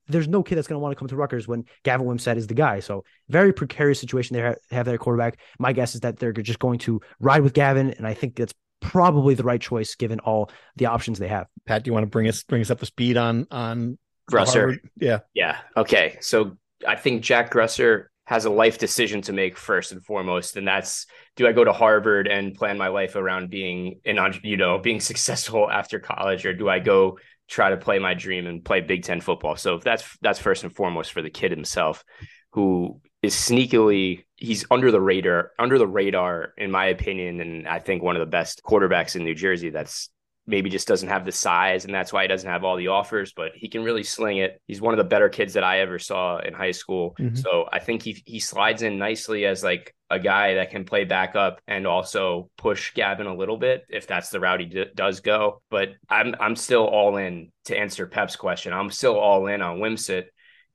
[0.07, 2.47] there's no kid that's going to want to come to Rutgers when Gavin Wimsatt is
[2.47, 2.79] the guy.
[2.79, 5.39] So very precarious situation they have their quarterback.
[5.59, 8.53] My guess is that they're just going to ride with Gavin, and I think that's
[8.87, 11.47] probably the right choice given all the options they have.
[11.65, 13.97] Pat, do you want to bring us bring us up to speed on on
[14.31, 14.77] Grusser?
[14.95, 15.57] Yeah, yeah.
[15.75, 20.55] Okay, so I think Jack Grusser has a life decision to make first and foremost,
[20.55, 24.57] and that's do I go to Harvard and plan my life around being an you
[24.57, 27.19] know being successful after college, or do I go
[27.49, 29.57] try to play my dream and play Big Ten football?
[29.57, 32.05] So that's that's first and foremost for the kid himself,
[32.51, 37.79] who is sneakily he's under the radar under the radar in my opinion and i
[37.79, 40.09] think one of the best quarterbacks in new jersey that's
[40.47, 43.33] maybe just doesn't have the size and that's why he doesn't have all the offers
[43.33, 44.61] but he can really sling it.
[44.65, 47.15] He's one of the better kids that i ever saw in high school.
[47.19, 47.35] Mm-hmm.
[47.35, 51.03] so i think he he slides in nicely as like a guy that can play
[51.03, 55.19] backup and also push Gavin a little bit if that's the route he d- does
[55.19, 55.61] go.
[55.69, 59.79] But i'm i'm still all in to answer pep's question i'm still all in on
[59.79, 60.27] Wimsatt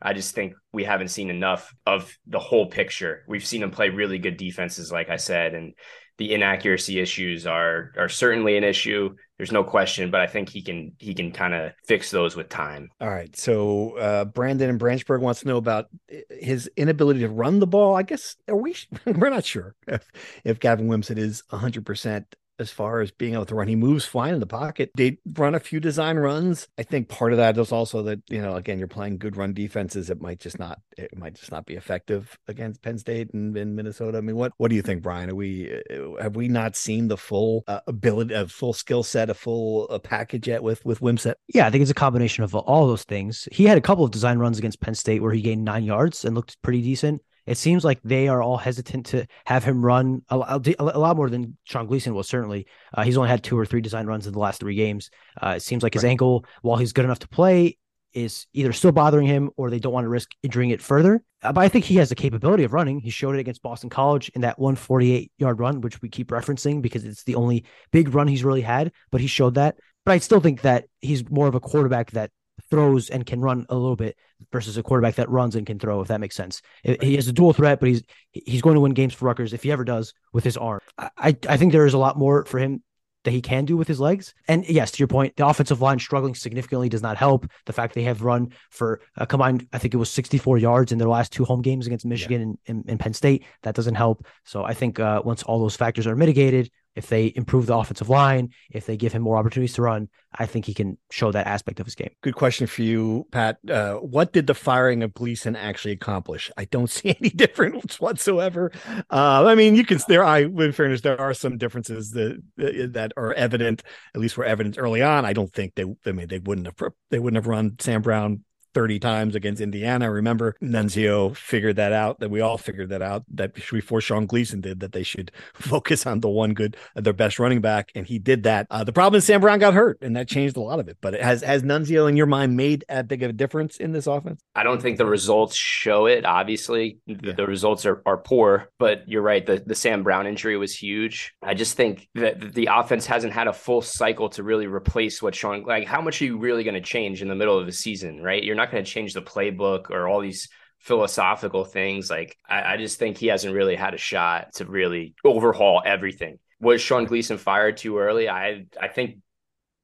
[0.03, 3.25] I just think we haven't seen enough of the whole picture.
[3.29, 5.75] We've seen him play really good defenses, like I said, and
[6.19, 9.15] the inaccuracy issues are are certainly an issue.
[9.39, 12.49] There's no question, but I think he can he can kind of fix those with
[12.49, 12.91] time.
[13.01, 13.35] All right.
[13.37, 15.87] So uh, Brandon and Branchburg wants to know about
[16.31, 17.97] his inability to run the ball.
[17.97, 20.07] I guess are we we're not sure if
[20.45, 23.69] if Gavin Wimsatt is 100 percent as far as being able to run.
[23.69, 24.91] He moves fine in the pocket.
[24.97, 26.69] They run a few design runs.
[26.79, 29.53] I think part of that is also that, you know, again, you're playing good run
[29.53, 30.11] defenses.
[30.11, 33.75] It might just not, it might just not be effective against Penn State and, in
[33.75, 34.19] Minnesota.
[34.19, 35.31] I mean, what, what do you think, Brian?
[35.31, 39.31] Are we, uh, have we not seen the full uh, ability, a full skill set,
[39.31, 41.35] a full uh, package yet with, with Wimsatt?
[41.49, 43.49] Yeah, I think it's a combination of all those things.
[43.51, 46.25] He had a couple of design runs against Penn State where he gained nine yards
[46.25, 47.23] and looked pretty decent.
[47.47, 51.29] It seems like they are all hesitant to have him run a, a, lot more
[51.29, 52.23] than Sean Gleeson will.
[52.23, 55.11] Certainly, uh, he's only had two or three design runs in the last three games.
[55.43, 56.11] Uh, it seems like his right.
[56.11, 57.79] ankle, while he's good enough to play,
[58.15, 61.23] is either still bothering him or they don't want to risk injuring it further.
[61.43, 63.01] Uh, but I think he has the capability of running.
[63.01, 66.83] He showed it against Boston College in that 148 yard run, which we keep referencing
[66.83, 68.93] because it's the only big run he's really had.
[69.11, 69.77] But he showed that.
[70.05, 72.31] But I still think that he's more of a quarterback that
[72.71, 74.17] throws and can run a little bit
[74.51, 76.63] versus a quarterback that runs and can throw, if that makes sense.
[76.83, 79.63] He has a dual threat, but he's he's going to win games for Rutgers if
[79.63, 80.81] he ever does with his arm.
[80.99, 82.83] I I think there is a lot more for him
[83.25, 84.35] that he can do with his legs.
[84.49, 87.47] And yes, to your point, the offensive line struggling significantly does not help.
[87.67, 90.99] The fact they have run for a combined, I think it was 64 yards in
[90.99, 92.47] their last two home games against Michigan yeah.
[92.47, 94.27] and, and, and, Penn State, that doesn't help.
[94.45, 98.09] So I think uh, once all those factors are mitigated, if they improve the offensive
[98.09, 101.47] line, if they give him more opportunities to run, I think he can show that
[101.47, 102.11] aspect of his game.
[102.23, 103.59] Good question for you, Pat.
[103.69, 106.51] Uh, what did the firing of Gleeson actually accomplish?
[106.57, 108.73] I don't see any difference whatsoever.
[109.11, 110.25] Uh, I mean, you can there.
[110.25, 113.83] I, in fairness, there are some differences that that are evident.
[114.15, 115.25] At least were evident early on.
[115.25, 115.85] I don't think they.
[116.07, 116.93] I mean, they wouldn't have.
[117.11, 118.45] They wouldn't have run Sam Brown
[118.75, 120.11] 30 times against Indiana.
[120.11, 124.61] Remember, Nunzio figured that out, that we all figured that out, that before Sean Gleeson
[124.61, 127.91] did, that they should focus on the one good, their best running back.
[127.95, 128.67] And he did that.
[128.71, 130.99] Uh, the problem is Sam Brown got hurt, and that changed a lot of it.
[131.01, 133.93] But it has, has Nunzio, in your mind, made a big of a difference in
[133.93, 134.41] this offense?
[134.55, 136.25] I don't think the results show it.
[136.25, 137.33] Obviously, yeah.
[137.33, 139.45] the, results are, are poor, but you're right.
[139.45, 141.35] The, the Sam Brown injury was huge.
[141.43, 145.35] I just think that the offense hasn't had a full cycle to really replace what
[145.35, 147.73] Sean, like, how much are you really going to change in the middle of the
[147.73, 148.43] season, right?
[148.43, 150.49] You're not going to change the playbook or all these
[150.79, 152.11] philosophical things.
[152.11, 156.39] Like I, I, just think he hasn't really had a shot to really overhaul everything.
[156.61, 158.29] Was Sean Gleeson fired too early?
[158.29, 159.19] I I think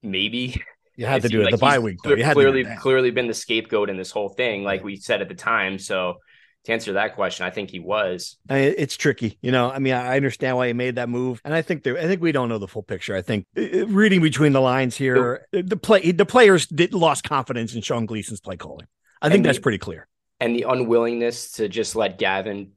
[0.02, 0.62] maybe
[0.96, 1.98] you had to do it like the bye week.
[2.02, 2.14] Though.
[2.14, 5.28] You had clearly clearly been the scapegoat in this whole thing, like we said at
[5.28, 5.78] the time.
[5.78, 6.16] So
[6.68, 8.37] to answer that question, I think he was.
[8.48, 9.70] It's tricky, you know.
[9.70, 11.98] I mean, I understand why he made that move, and I think there.
[11.98, 13.16] I think we don't know the full picture.
[13.16, 16.92] I think uh, uh, reading between the lines here, the, the play, the players did
[16.92, 18.87] lost confidence in Sean Gleeson's play calling.
[19.22, 20.07] I think the, that's pretty clear.
[20.40, 22.72] And the unwillingness to just let Gavin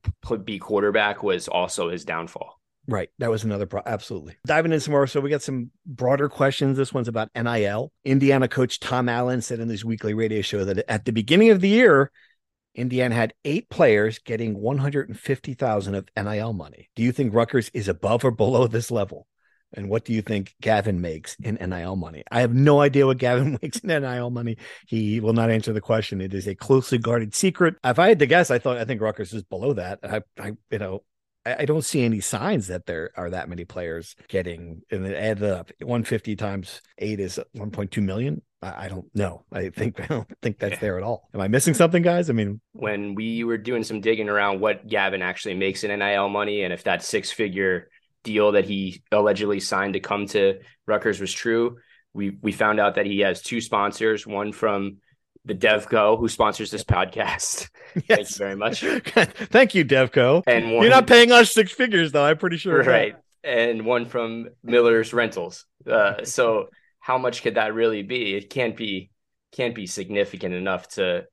[0.46, 2.60] be quarterback was also his downfall.
[2.88, 3.10] Right.
[3.20, 3.82] That was another pro.
[3.86, 4.38] Absolutely.
[4.46, 5.06] Diving in some more.
[5.06, 6.78] So we got some broader questions.
[6.78, 7.92] This one's about NIL.
[8.04, 11.62] Indiana coach Tom Allen said in his weekly radio show that at the beginning of
[11.62, 12.12] the year,
[12.76, 16.90] Indiana had eight players getting 150,000 of NIL money.
[16.96, 19.28] Do you think Rutgers is above or below this level?
[19.74, 22.24] And what do you think Gavin makes in NIL money?
[22.30, 24.58] I have no idea what Gavin makes in NIL money.
[24.88, 26.22] He will not answer the question.
[26.22, 27.76] It is a closely guarded secret.
[27.84, 30.00] If I had to guess, I thought I think Rutgers is below that.
[30.04, 31.04] I, I you know,
[31.46, 35.44] I, don't see any signs that there are that many players getting and it added
[35.44, 38.42] up 150 times eight is 1.2 million.
[38.62, 39.44] I, I don't know.
[39.52, 41.30] I think I don't think that's there at all.
[41.34, 42.30] Am I missing something, guys?
[42.30, 46.30] I mean, when we were doing some digging around what Gavin actually makes in NIL
[46.30, 47.90] money and if that six figure
[48.24, 51.78] deal that he allegedly signed to come to Rutgers was true,
[52.14, 54.98] we we found out that he has two sponsors, one from
[55.46, 57.70] the DevCo who sponsors this podcast.
[57.94, 58.38] Thank you yes.
[58.38, 58.82] very much.
[59.06, 60.44] Thank you, Devco.
[60.46, 62.24] And one You're not paying us six figures, though.
[62.24, 62.84] I'm pretty sure.
[62.84, 62.90] that.
[62.90, 63.16] right.
[63.44, 65.66] And one from Miller's Rentals.
[65.90, 66.70] Uh, so
[67.02, 68.36] how much could that really be?
[68.36, 69.10] It can't be
[69.52, 71.26] can't be significant enough to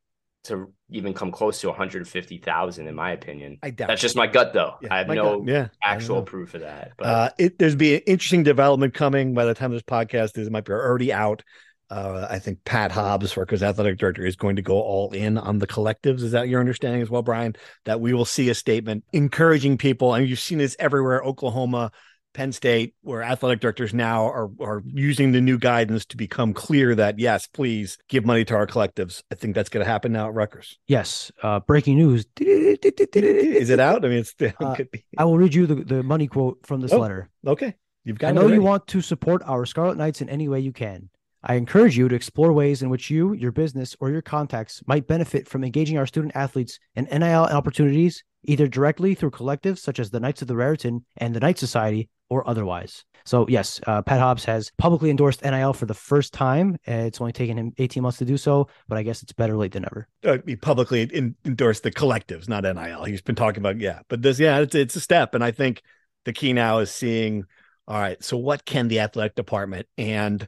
[0.44, 3.59] to even come close to 150,000 in my opinion.
[3.62, 3.88] I doubt.
[3.88, 4.74] That's just my gut though.
[4.81, 6.92] Yeah, I have no yeah, actual proof of that.
[6.96, 10.46] But Uh, it, there's be an interesting development coming by the time this podcast is.
[10.46, 11.42] It might be already out.
[11.90, 15.59] Uh, I think Pat Hobbs, Rutgers athletic director, is going to go all in on
[15.59, 16.22] the collectives.
[16.22, 17.57] Is that your understanding as well, Brian?
[17.85, 21.90] That we will see a statement encouraging people, and you've seen this everywhere, Oklahoma,
[22.35, 26.95] Penn State, where athletic directors now are are using the new guidance to become clear
[26.95, 29.23] that yes, please give money to our collectives.
[29.31, 30.79] I think that's going to happen now at Rutgers.
[30.87, 31.33] Yes.
[31.43, 32.27] Uh, breaking news.
[32.41, 34.05] Is it out?
[34.05, 35.05] I mean, it's it Uh, could be.
[35.17, 37.29] I will read you the, the money quote from this Oh, letter.
[37.47, 37.75] okay.
[38.05, 38.29] You've got.
[38.29, 41.11] I know you want to support our Scarlet Knights in any way you can.
[41.43, 45.07] I encourage you to explore ways in which you, your business, or your contacts might
[45.07, 50.11] benefit from engaging our student athletes in NIL opportunities, either directly through collectives such as
[50.11, 53.05] the Knights of the Raritan and the Knight Society, or otherwise.
[53.25, 56.79] So, yes, uh, Pat Hobbs has publicly endorsed NIL for the first time.
[56.88, 59.57] Uh, it's only taken him 18 months to do so, but I guess it's better
[59.57, 60.09] late than never.
[60.25, 63.05] uh, he publicly in, endorsed the collectives, not NIL.
[63.05, 65.83] He's been talking about yeah, but this yeah, it's it's a step, and I think
[66.25, 67.45] the key now is seeing
[67.87, 68.23] all right.
[68.23, 70.47] So what can the athletic department and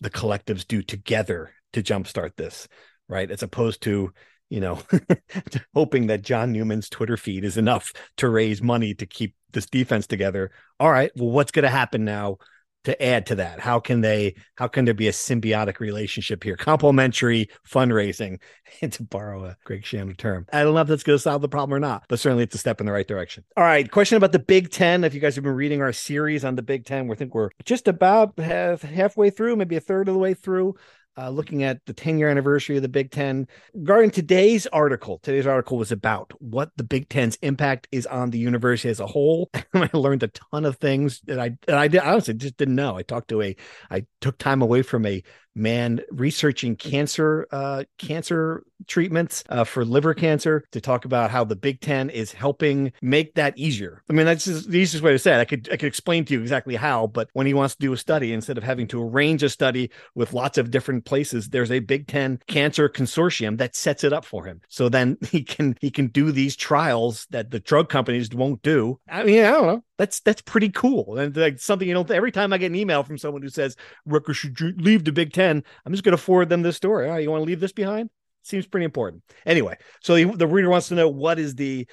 [0.00, 2.68] the collectives do together to jumpstart this,
[3.08, 3.30] right?
[3.30, 4.12] As opposed to
[4.50, 4.80] you know
[5.74, 10.06] hoping that John Newman's Twitter feed is enough to raise money to keep this defense
[10.06, 10.50] together.
[10.78, 12.38] All right, well, what's going to happen now?
[12.84, 16.56] to add to that how can they how can there be a symbiotic relationship here
[16.56, 18.40] complementary fundraising
[18.90, 20.46] to borrow a Greg Schiano term.
[20.52, 22.54] I don't know if that's going to solve the problem or not, but certainly it's
[22.54, 23.44] a step in the right direction.
[23.56, 25.04] All right, question about the Big Ten.
[25.04, 27.50] If you guys have been reading our series on the Big Ten, we think we're
[27.64, 30.74] just about half, halfway through, maybe a third of the way through.
[31.18, 33.48] Uh, looking at the 10 year anniversary of the Big Ten.
[33.74, 38.38] Regarding today's article, today's article was about what the Big Ten's impact is on the
[38.38, 39.50] university as a whole.
[39.74, 42.96] I learned a ton of things that I that I did, honestly just didn't know.
[42.96, 43.56] I talked to a,
[43.90, 45.24] I took time away from a
[45.58, 51.56] man researching cancer uh, cancer treatments uh, for liver cancer to talk about how the
[51.56, 54.02] Big Ten is helping make that easier.
[54.08, 55.40] I mean, that's just the easiest way to say it.
[55.40, 57.92] I could I could explain to you exactly how, but when he wants to do
[57.92, 61.70] a study, instead of having to arrange a study with lots of different places, there's
[61.70, 64.60] a Big Ten cancer consortium that sets it up for him.
[64.68, 69.00] So then he can he can do these trials that the drug companies won't do.
[69.08, 69.84] I mean, I don't know.
[69.98, 71.18] That's that's pretty cool.
[71.18, 73.76] And like something you don't every time I get an email from someone who says
[74.06, 77.10] Rutgers should leave the Big Ten, I'm just going to forward them this story.
[77.10, 78.08] Oh, you want to leave this behind?
[78.42, 79.24] Seems pretty important.
[79.44, 81.86] Anyway, so the, the reader wants to know what is the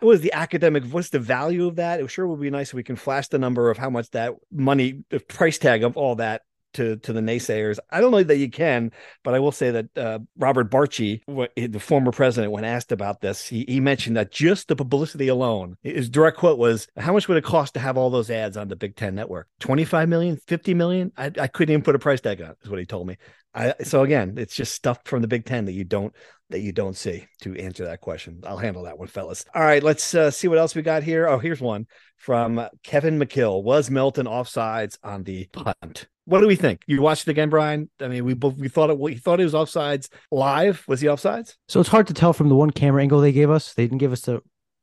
[0.00, 2.00] what is the academic what's the value of that?
[2.00, 4.34] It sure would be nice if we can flash the number of how much that
[4.52, 6.42] money, the price tag of all that
[6.76, 7.78] to to the naysayers.
[7.90, 11.20] I don't know that you can, but I will say that uh, Robert Barchi,
[11.56, 15.76] the former president, when asked about this, he, he mentioned that just the publicity alone,
[15.82, 18.68] his direct quote was, "How much would it cost to have all those ads on
[18.68, 19.48] the Big Ten network?
[19.60, 21.12] Twenty five million, fifty million?
[21.16, 22.50] I, I couldn't even put a price tag on.
[22.50, 23.16] it," Is what he told me.
[23.54, 26.14] I, so again, it's just stuff from the Big Ten that you don't
[26.50, 28.40] that you don't see to answer that question.
[28.46, 29.44] I'll handle that one, fellas.
[29.54, 31.26] All right, let's uh, see what else we got here.
[31.26, 31.86] Oh, here's one
[32.16, 33.62] from Kevin McKill.
[33.62, 36.06] Was Milton offsides on the punt?
[36.26, 36.82] What do we think?
[36.86, 37.88] You watched it again, Brian?
[38.00, 38.98] I mean, we both we thought it.
[38.98, 40.84] We thought it was offsides live.
[40.88, 41.54] Was he offsides?
[41.68, 43.74] So it's hard to tell from the one camera angle they gave us.
[43.74, 44.42] They didn't give us the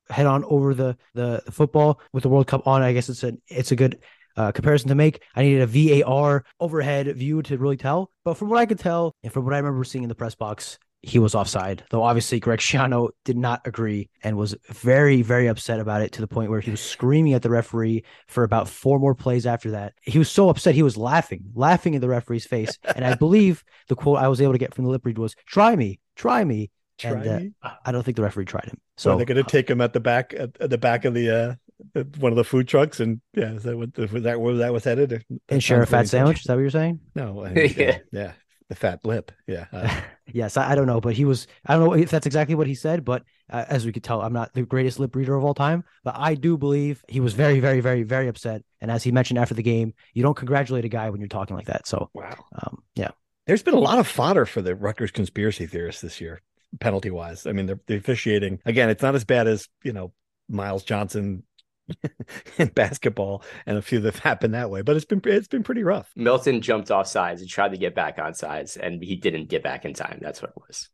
[0.09, 2.81] head on over the the, the football with the World Cup on.
[2.81, 3.99] I guess it's a it's a good
[4.37, 5.21] uh, comparison to make.
[5.35, 8.09] I needed a VAR overhead view to really tell.
[8.23, 10.35] But from what I could tell, and from what I remember seeing in the press
[10.35, 11.83] box, he was offside.
[11.89, 16.21] Though obviously Greg Schiano did not agree and was very, very upset about it to
[16.21, 19.71] the point where he was screaming at the referee for about four more plays after
[19.71, 19.93] that.
[20.01, 22.79] He was so upset he was laughing, laughing in the referee's face.
[22.95, 25.35] And I believe the quote I was able to get from the lip read was,
[25.47, 27.51] "Try me, try me." Try and uh, me?
[27.85, 28.79] I don't think the referee tried him.
[28.97, 31.15] So So they're going to take him at the back at, at the back of
[31.15, 31.57] the
[31.93, 34.73] uh one of the food trucks, and yeah, is that what was that where that
[34.73, 35.09] was headed?
[35.09, 36.39] That and share a fat sandwich.
[36.39, 36.99] Is that what you're saying?
[37.15, 38.31] No, I mean, yeah, Yeah.
[38.69, 39.31] The fat lip.
[39.47, 41.47] Yeah, uh, yes, I, I don't know, but he was.
[41.65, 44.21] I don't know if that's exactly what he said, but uh, as we could tell,
[44.21, 45.83] I'm not the greatest lip reader of all time.
[46.03, 48.63] But I do believe he was very, very, very, very upset.
[48.81, 51.55] And as he mentioned after the game, you don't congratulate a guy when you're talking
[51.55, 51.87] like that.
[51.87, 52.35] So, wow.
[52.61, 53.11] um, yeah,
[53.47, 56.41] There's been a lot of fodder for the Rutgers conspiracy theorists this year,
[56.79, 57.45] penalty wise.
[57.45, 60.13] I mean, the, the officiating again, it's not as bad as you know
[60.49, 61.43] Miles Johnson
[62.57, 64.81] in basketball, and a few that have happened that way.
[64.81, 66.11] But it's been it's been pretty rough.
[66.15, 69.63] Milton jumped off sides and tried to get back on sides, and he didn't get
[69.63, 70.19] back in time.
[70.21, 70.89] That's what it was.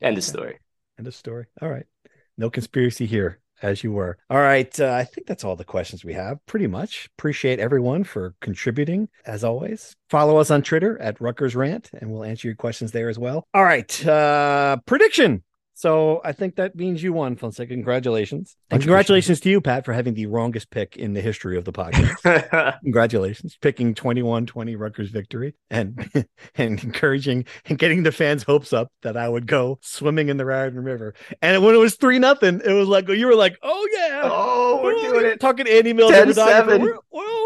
[0.00, 0.58] End of story.
[0.98, 1.46] End of story.
[1.60, 1.86] All right.
[2.38, 4.18] No conspiracy here, as you were.
[4.30, 4.78] All right.
[4.78, 7.08] Uh, I think that's all the questions we have, pretty much.
[7.18, 9.94] Appreciate everyone for contributing, as always.
[10.10, 13.44] Follow us on Twitter at Rutgers Rant, and we'll answer your questions there as well.
[13.54, 14.06] All right.
[14.06, 15.42] Uh, prediction.
[15.74, 17.68] So I think that means you won, Fonseca.
[17.72, 18.56] Congratulations.
[18.70, 21.64] And Much congratulations to you, Pat, for having the wrongest pick in the history of
[21.64, 22.78] the podcast.
[22.82, 23.56] Congratulations.
[23.60, 26.10] Picking 21 20 Rutgers victory and
[26.54, 30.44] and encouraging and getting the fans' hopes up that I would go swimming in the
[30.44, 31.14] Raritan River.
[31.40, 34.20] And when it was 3 nothing, it was like you were like, oh yeah.
[34.24, 35.40] oh, we're Oh, doing it.
[35.40, 36.12] Talking to Andy Mills.
[36.12, 36.96] 10-7.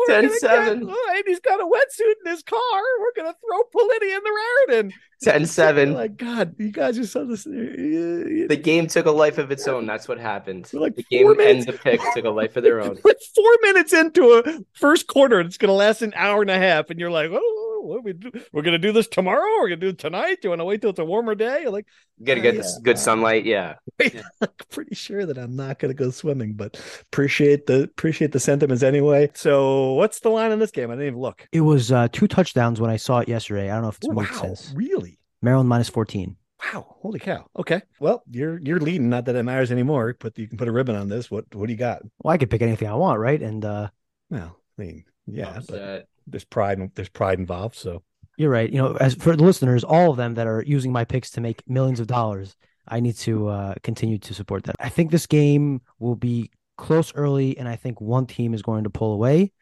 [0.09, 0.81] We're, well, we're gonna 10-7.
[0.81, 2.83] get- oh, Andy's got a wetsuit in his car.
[3.01, 4.93] We're going to throw Politi in the Raritan.
[5.25, 5.95] 10-7.
[5.95, 7.45] Like, God, you guys are so this.
[7.45, 9.87] The game took a life of its own.
[9.87, 10.69] That's what happened.
[10.73, 12.99] We're like the game four and the pick took a life of their own.
[13.03, 16.59] We're four minutes into a first quarter, it's going to last an hour and a
[16.59, 18.30] half, and you're like, "Oh, what we do?
[18.53, 19.41] we're going to do this tomorrow.
[19.61, 20.39] We're going to do it tonight.
[20.43, 21.87] Do you want to wait till it's a warmer day?" You're like,
[22.22, 22.61] Gotta get Yeah.
[22.62, 23.45] this good sunlight.
[23.45, 23.74] Yeah.
[24.01, 26.80] I'm pretty sure that I'm not going to go swimming, but
[27.12, 29.30] appreciate the appreciate the sentiments anyway.
[29.34, 30.91] So, what's the line in this game?
[30.91, 31.47] I didn't even look.
[31.53, 33.70] It was uh, two touchdowns when I saw it yesterday.
[33.70, 34.72] I don't know if it's Wow, sense.
[34.74, 35.18] really?
[35.43, 36.37] Maryland minus 14.
[36.72, 37.45] Wow, holy cow.
[37.59, 39.11] Okay, well, you're you're leading.
[39.11, 41.30] Not that it matters anymore, but you can put a ribbon on this.
[41.30, 42.01] What what do you got?
[42.22, 43.41] Well, I could pick anything I want, right?
[43.43, 43.89] And uh,
[44.30, 46.09] Well, I mean, yeah, but Upset.
[46.27, 46.91] There's pride.
[46.95, 47.77] There's pride involved.
[47.77, 48.03] So.
[48.37, 48.70] you're right.
[48.70, 51.41] You know, as for the listeners, all of them that are using my picks to
[51.41, 52.57] make millions of dollars,
[52.89, 54.77] I need to uh, continue to support that.
[54.79, 58.85] I think this game will be close early, and I think one team is going
[58.85, 59.53] to pull away.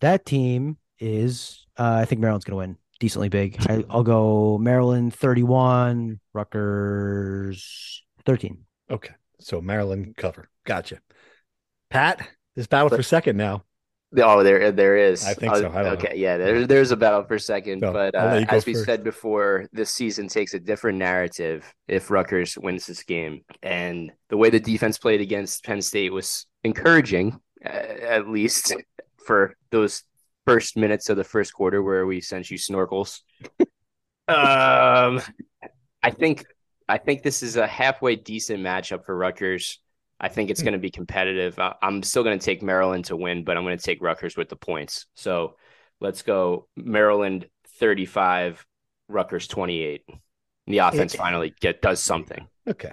[0.00, 3.56] That team is, uh, I think Maryland's going to win decently big.
[3.68, 8.64] I, I'll go Maryland 31, Rutgers 13.
[8.90, 9.14] Okay.
[9.40, 10.48] So Maryland cover.
[10.64, 11.00] Gotcha.
[11.90, 13.64] Pat, this battle for second now.
[14.18, 15.24] Oh, there, there is.
[15.24, 15.58] I think so.
[15.58, 15.90] I don't know.
[15.92, 18.84] okay, yeah, there, there's a battle for second, So, but uh, as we first.
[18.84, 24.36] said before, this season takes a different narrative if Rutgers wins this game, and the
[24.36, 28.74] way the defense played against Penn State was encouraging, uh, at least
[29.24, 30.02] for those
[30.44, 33.20] first minutes of the first quarter where we sent you snorkels.
[34.28, 35.20] um,
[36.02, 36.44] I think,
[36.88, 39.78] I think this is a halfway decent matchup for Rutgers.
[40.22, 40.66] I think it's hmm.
[40.66, 41.58] going to be competitive.
[41.58, 44.36] I- I'm still going to take Maryland to win, but I'm going to take Rutgers
[44.36, 45.06] with the points.
[45.14, 45.56] So
[46.00, 47.48] let's go Maryland
[47.78, 48.64] 35,
[49.08, 50.04] Rutgers 28.
[50.08, 50.18] And
[50.68, 52.46] The offense It- finally get does something.
[52.66, 52.92] Okay.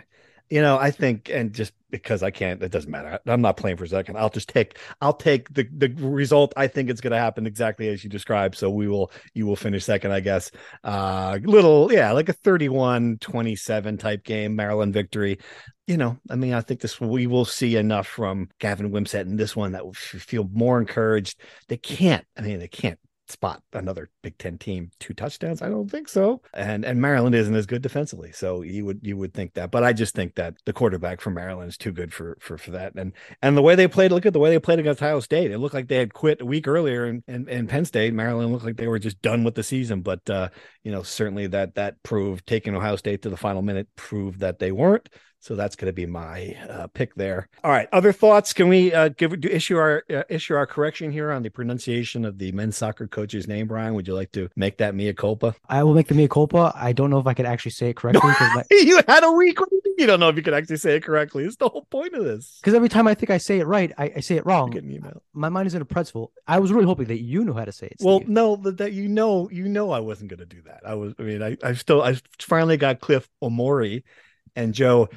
[0.50, 3.20] You know, I think, and just because I can't, it doesn't matter.
[3.28, 4.18] I'm not playing for second.
[4.18, 6.54] I'll just take, I'll take the the result.
[6.58, 8.56] I think it's going to happen exactly as you described.
[8.56, 10.50] So we will, you will finish second, I guess.
[10.84, 15.38] Uh, little, yeah, like a 31 27 type game, Maryland victory.
[15.86, 19.38] You know, I mean, I think this we will see enough from Gavin Wimsatt in
[19.38, 21.39] this one that will feel more encouraged.
[21.68, 23.00] They can't, I mean, they can't
[23.32, 25.62] spot another Big Ten team two touchdowns.
[25.62, 26.42] I don't think so.
[26.54, 29.72] And and Maryland isn't as good defensively, so you would you would think that.
[29.72, 32.72] But I just think that the quarterback from Maryland is too good for for for
[32.72, 32.94] that.
[32.96, 35.52] And and the way they played, look at the way they played against Ohio State.
[35.52, 38.52] It looked like they had quit a week earlier, and and, and Penn State, Maryland
[38.52, 40.02] looked like they were just done with the season.
[40.02, 40.50] But uh,
[40.84, 44.60] you know, certainly that that proved taking Ohio State to the final minute proved that
[44.60, 45.10] they weren't.
[45.42, 47.48] So that's going to be my uh, pick there.
[47.64, 47.88] All right.
[47.94, 48.52] Other thoughts?
[48.52, 52.26] Can we uh, give do issue our uh, issue our correction here on the pronunciation
[52.26, 53.68] of the men's soccer coach's name?
[53.68, 55.56] Brian, would you like to make that mea culpa?
[55.70, 56.74] I will make the mea culpa.
[56.76, 59.58] I don't know if I could actually say it correctly my, you had a week.
[59.98, 61.46] You don't know if you can actually say it correctly.
[61.46, 62.60] It's the whole point of this.
[62.62, 64.70] because every time I think I say it right, I, I say it wrong.
[64.72, 65.22] get an email.
[65.34, 66.32] My mind is in a pretzel.
[66.48, 67.98] I was really hoping that you knew how to say it.
[68.02, 68.30] Well, Steve.
[68.30, 70.82] no, that, that you know, you know, I wasn't going to do that.
[70.86, 71.14] I was.
[71.18, 74.04] I mean, I, I still, I finally got Cliff Omori
[74.60, 75.10] and Joe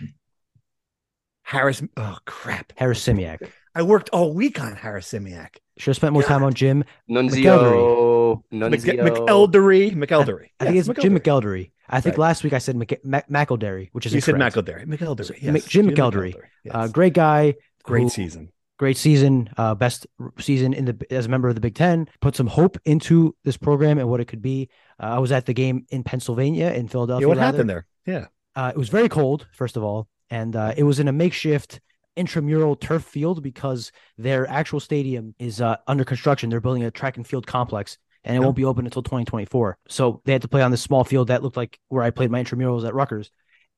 [1.43, 1.83] Harris.
[1.97, 2.73] Oh crap!
[2.77, 3.49] Harris Simiak.
[3.75, 5.57] I worked all week on Harris Simiak.
[5.79, 6.85] Should have spent more time on Jim.
[7.11, 9.09] Nunzio, Mc, Nunzio.
[9.09, 9.93] McElderry.
[9.95, 10.49] McElderry.
[10.61, 11.71] I think Yes, it's Jim McElderry.
[11.89, 12.23] I think Right.
[12.23, 14.57] last week I said Mc, Mac, McElderry, which is You said incorrect.
[14.57, 14.87] McElderry.
[14.87, 15.43] McElderry.
[15.43, 15.53] Yes.
[15.53, 16.35] Mc- Jim McElderry.
[16.65, 16.75] Yes.
[16.75, 17.55] Uh, great guy.
[17.83, 18.51] Great who- season.
[18.79, 19.49] Great season.
[19.57, 20.07] Uh, best
[20.41, 22.09] season in the as a member of the Big Ten.
[22.21, 24.69] Put some hope into this program and what it could be.
[25.01, 27.23] Uh, I was at the game in Pennsylvania in Philadelphia.
[27.25, 27.47] Yeah, what rather.
[27.57, 27.87] happened there?
[28.07, 28.27] Yeah.
[28.55, 31.81] Uh, it was very cold, first of all, and uh, it was in a makeshift
[32.17, 36.51] intramural turf field because their actual stadium is uh, under construction.
[36.51, 38.45] They're building a track and field complex, and it Yeah.
[38.45, 39.79] won't be open until 2024.
[39.89, 42.31] So they had to play on this small field that looked like where I played
[42.31, 43.31] my intramurals at Rutgers,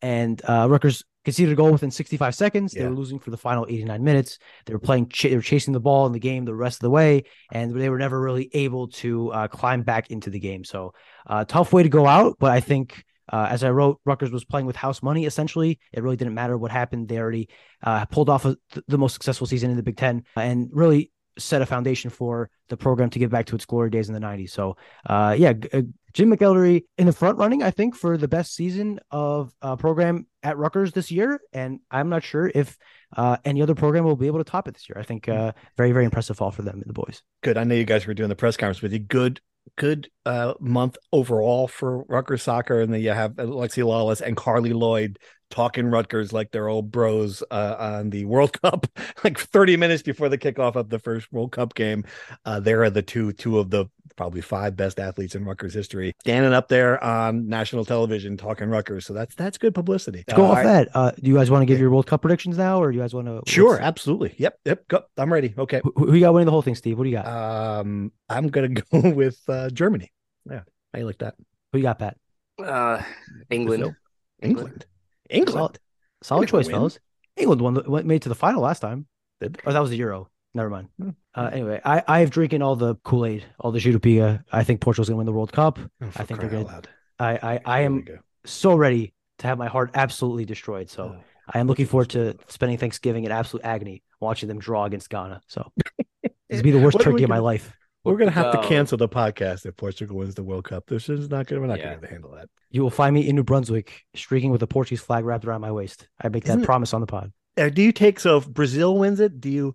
[0.02, 2.72] and uh, Rutgers conceded a goal within 65 seconds.
[2.72, 4.38] They were losing for the final 89 minutes.
[4.66, 6.80] They were playing, ch- they were chasing the ball in the game the rest of
[6.82, 7.22] the way,
[7.52, 10.64] and they were never really able to uh, climb back into the game.
[10.64, 10.92] So
[11.26, 14.44] uh, tough way to go out, but I think Uh, as I wrote, Rutgers was
[14.44, 15.24] playing with house money.
[15.24, 17.08] Essentially, it really didn't matter what happened.
[17.08, 17.48] They already
[17.82, 18.56] uh, pulled off a,
[18.88, 22.76] the most successful season in the Big Ten, and really set a foundation for the
[22.76, 24.50] program to get back to its glory days in the 90s.
[24.50, 28.54] So, uh, yeah, uh, Jim McElderry in the front running, I think, for the best
[28.54, 31.40] season of a program at Rutgers this year.
[31.52, 32.78] And I'm not sure if
[33.16, 34.96] uh, any other program will be able to top it this year.
[34.98, 37.22] I think uh, very, very impressive fall for them, and the boys.
[37.42, 37.58] Good.
[37.58, 39.00] I know you guys were doing the press conference with you.
[39.00, 39.40] Good
[39.76, 44.72] good uh, month overall for Rutgers soccer, and then you have Alexi Lalas and Carli
[44.72, 45.18] Lloyd
[45.50, 48.86] talking Rutgers like they're old bros uh, on the World Cup,
[49.22, 52.04] like 30 minutes before the kickoff of the first World Cup game.
[52.44, 53.86] Uh, there are the two two of the
[54.16, 59.06] probably five best athletes in Rutgers history standing up there on national television talking Rutgers.
[59.06, 60.24] So that's that's good publicity.
[60.26, 60.88] Let's go off I, that.
[60.94, 63.02] Uh, do you guys want to give your World Cup predictions now, or do you
[63.02, 63.42] guys want to?
[63.50, 64.34] Sure, absolutely.
[64.38, 64.88] Yep, yep.
[64.88, 65.54] Go, I'm ready.
[65.56, 65.80] Okay.
[65.84, 66.98] Who, who you got winning the whole thing, Steve?
[66.98, 67.26] What do you got?
[67.26, 70.12] Um, I'm gonna go with uh, Germany.
[70.50, 70.62] Yeah,
[70.92, 71.34] I like that.
[71.72, 72.16] Who you got, Pat?
[72.62, 73.02] Uh,
[73.50, 73.96] England.
[74.40, 74.86] England.
[75.30, 75.54] England.
[75.54, 75.78] Solid,
[76.22, 76.74] solid choice, win.
[76.74, 76.98] fellas.
[77.36, 79.06] England won, went made to the final last time.
[79.40, 80.28] Did oh, that was the Euro.
[80.54, 80.88] Never mind.
[80.98, 81.10] Hmm.
[81.34, 84.44] Uh, anyway, I I have drinking all the Kool Aid, all the Chirupia.
[84.52, 85.78] I think Portugal's gonna win the World Cup.
[86.00, 86.82] Oh, I think they're gonna.
[87.18, 88.04] I I, I am
[88.44, 90.88] so ready to have my heart absolutely destroyed.
[90.90, 94.84] So oh, I am looking forward to spending Thanksgiving in absolute agony watching them draw
[94.84, 95.42] against Ghana.
[95.48, 95.72] So
[96.48, 97.72] this be the worst turkey of my life.
[98.04, 100.86] We're gonna have to cancel the podcast if Portugal wins the World Cup.
[100.86, 101.62] This is not gonna.
[101.62, 101.94] We're not yeah.
[101.94, 102.48] gonna handle that.
[102.70, 105.72] You will find me in New Brunswick streaking with a Portuguese flag wrapped around my
[105.72, 106.06] waist.
[106.22, 107.32] I make Isn't that it, promise on the pod.
[107.56, 109.40] Uh, do you take so if Brazil wins it?
[109.40, 109.74] Do you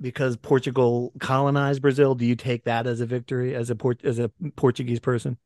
[0.00, 2.14] because Portugal colonized Brazil?
[2.14, 5.38] Do you take that as a victory as a port as a Portuguese person?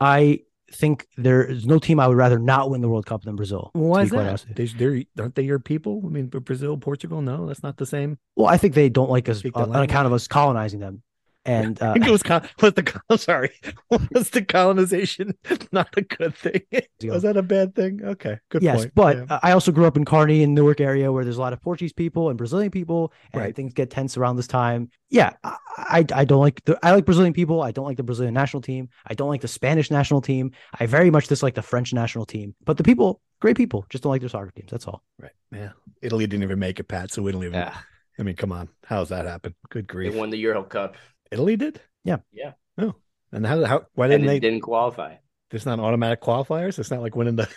[0.00, 3.36] I think there is no team I would rather not win the World Cup than
[3.36, 3.70] Brazil.
[3.72, 4.44] Why is that?
[4.54, 6.02] They, they're, aren't they your people?
[6.04, 8.18] I mean, Brazil, Portugal, no, that's not the same.
[8.36, 11.02] Well, I think they don't like us uh, on account of us colonizing them.
[11.48, 12.22] And uh, I think it was
[12.60, 13.52] was the sorry
[14.12, 15.32] was the colonization
[15.72, 16.60] not a good thing?
[17.04, 18.00] was that a bad thing?
[18.04, 18.94] Okay, good yes, point.
[18.94, 19.38] but yeah.
[19.42, 21.94] I also grew up in Kearny in Newark area where there's a lot of Portuguese
[21.94, 23.56] people and Brazilian people, and right.
[23.56, 24.90] things get tense around this time.
[25.08, 27.62] Yeah, I I don't like the I like Brazilian people.
[27.62, 28.90] I don't like the Brazilian national team.
[29.06, 30.52] I don't like the Spanish national team.
[30.78, 32.54] I very much dislike the French national team.
[32.66, 34.70] But the people, great people, just don't like their soccer teams.
[34.70, 35.02] That's all.
[35.18, 35.32] Right.
[35.50, 35.70] Yeah.
[36.02, 37.10] Italy didn't even make it, Pat.
[37.10, 37.54] So we don't even.
[37.54, 37.74] Yeah.
[38.18, 38.68] I mean, come on.
[38.84, 39.54] How's that happen?
[39.70, 40.12] Good grief.
[40.12, 40.96] They won the Euro Cup.
[41.30, 41.80] Italy did?
[42.04, 42.18] Yeah.
[42.32, 42.52] Yeah.
[42.78, 42.94] Oh.
[43.32, 45.16] And how how why didn't they didn't qualify?
[45.50, 46.78] There's not automatic qualifiers.
[46.78, 47.48] It's not like winning the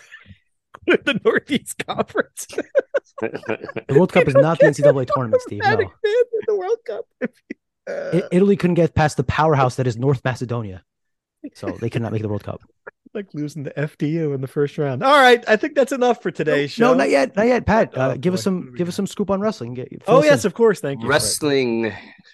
[0.86, 2.46] the Northeast Conference.
[3.20, 5.60] the World Cup is not the NCAA tournament, Steve.
[5.62, 5.90] No.
[6.46, 7.06] The World Cup.
[7.88, 10.84] Uh, Italy couldn't get past the powerhouse that is North Macedonia,
[11.54, 12.62] so they could not make the World Cup.
[13.14, 15.02] Like losing the FDU in the first round.
[15.02, 16.92] All right, I think that's enough for today's no, show.
[16.92, 17.66] No, not yet, not yet.
[17.66, 18.34] Pat, uh, oh, give boy.
[18.36, 19.74] us some, give us some scoop on wrestling.
[19.74, 20.48] Get, oh yes, in.
[20.48, 20.80] of course.
[20.80, 21.08] Thank you.
[21.08, 21.92] Wrestling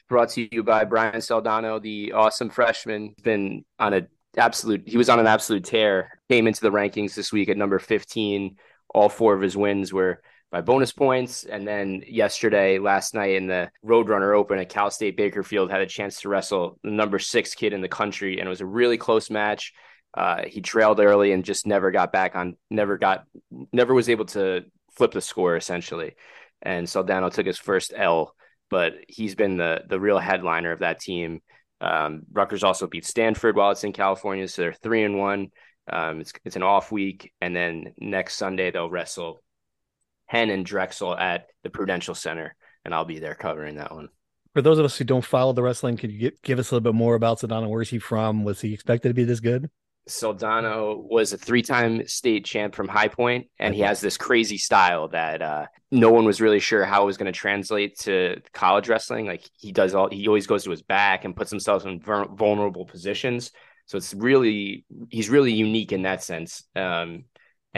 [0.08, 3.16] brought to you by Brian Soldano, the awesome freshman.
[3.24, 4.06] Been on a
[4.36, 4.84] absolute.
[4.86, 6.20] He was on an absolute tear.
[6.28, 8.56] Came into the rankings this week at number fifteen.
[8.94, 10.22] All four of his wins were
[10.52, 11.44] by bonus points.
[11.44, 15.86] And then yesterday, last night in the Roadrunner Open at Cal State Bakersfield, had a
[15.86, 18.96] chance to wrestle the number six kid in the country, and it was a really
[18.96, 19.72] close match.
[20.14, 23.24] Uh, he trailed early and just never got back on, never got,
[23.72, 24.64] never was able to
[24.96, 26.16] flip the score essentially.
[26.60, 28.34] And Soldano took his first L,
[28.68, 31.40] but he's been the the real headliner of that team.
[31.80, 35.48] Um, Rutgers also beat Stanford while it's in California, so they're three and one.
[35.90, 39.40] Um, it's it's an off week, and then next Sunday they'll wrestle
[40.26, 44.08] Hen and Drexel at the Prudential Center, and I'll be there covering that one.
[44.54, 46.74] For those of us who don't follow the wrestling, could you get, give us a
[46.74, 47.68] little bit more about Soldano?
[47.68, 48.44] Where's he from?
[48.44, 49.70] Was he expected to be this good?
[50.08, 55.08] Soldano was a three-time state champ from High Point, and he has this crazy style
[55.08, 58.88] that uh, no one was really sure how it was going to translate to college
[58.88, 59.26] wrestling.
[59.26, 62.84] Like he does all, he always goes to his back and puts himself in vulnerable
[62.84, 63.52] positions.
[63.86, 66.64] So it's really, he's really unique in that sense.
[66.76, 67.24] Um,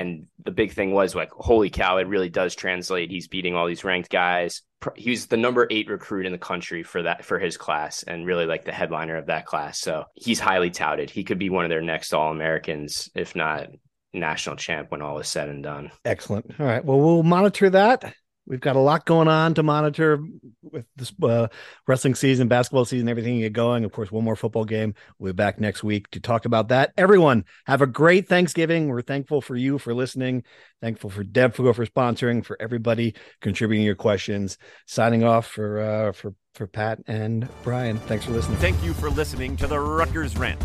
[0.00, 3.10] and the big thing was like, holy cow, it really does translate.
[3.10, 4.62] He's beating all these ranked guys.
[4.96, 8.26] He was the number eight recruit in the country for that for his class, and
[8.26, 9.78] really like the headliner of that class.
[9.78, 11.10] So he's highly touted.
[11.10, 13.68] He could be one of their next All Americans, if not
[14.14, 15.90] national champ, when all is said and done.
[16.04, 16.58] Excellent.
[16.58, 16.84] All right.
[16.84, 18.14] Well, we'll monitor that.
[18.46, 20.18] We've got a lot going on to monitor
[20.62, 21.48] with this uh,
[21.86, 23.84] wrestling season, basketball season, everything get going.
[23.84, 24.94] Of course, one more football game.
[25.18, 26.92] We'll be back next week to talk about that.
[26.96, 28.88] Everyone, have a great Thanksgiving.
[28.88, 30.42] We're thankful for you for listening.
[30.80, 32.44] Thankful for Deb for sponsoring.
[32.44, 34.58] For everybody contributing your questions.
[34.86, 37.98] Signing off for uh, for for Pat and Brian.
[37.98, 38.58] Thanks for listening.
[38.58, 40.60] Thank you for listening to the Rutgers Rant.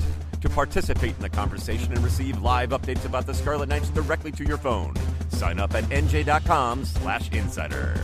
[0.46, 4.44] To participate in the conversation and receive live updates about the Scarlet Knights directly to
[4.44, 4.94] your phone,
[5.30, 8.00] sign up at nj.com slash insider.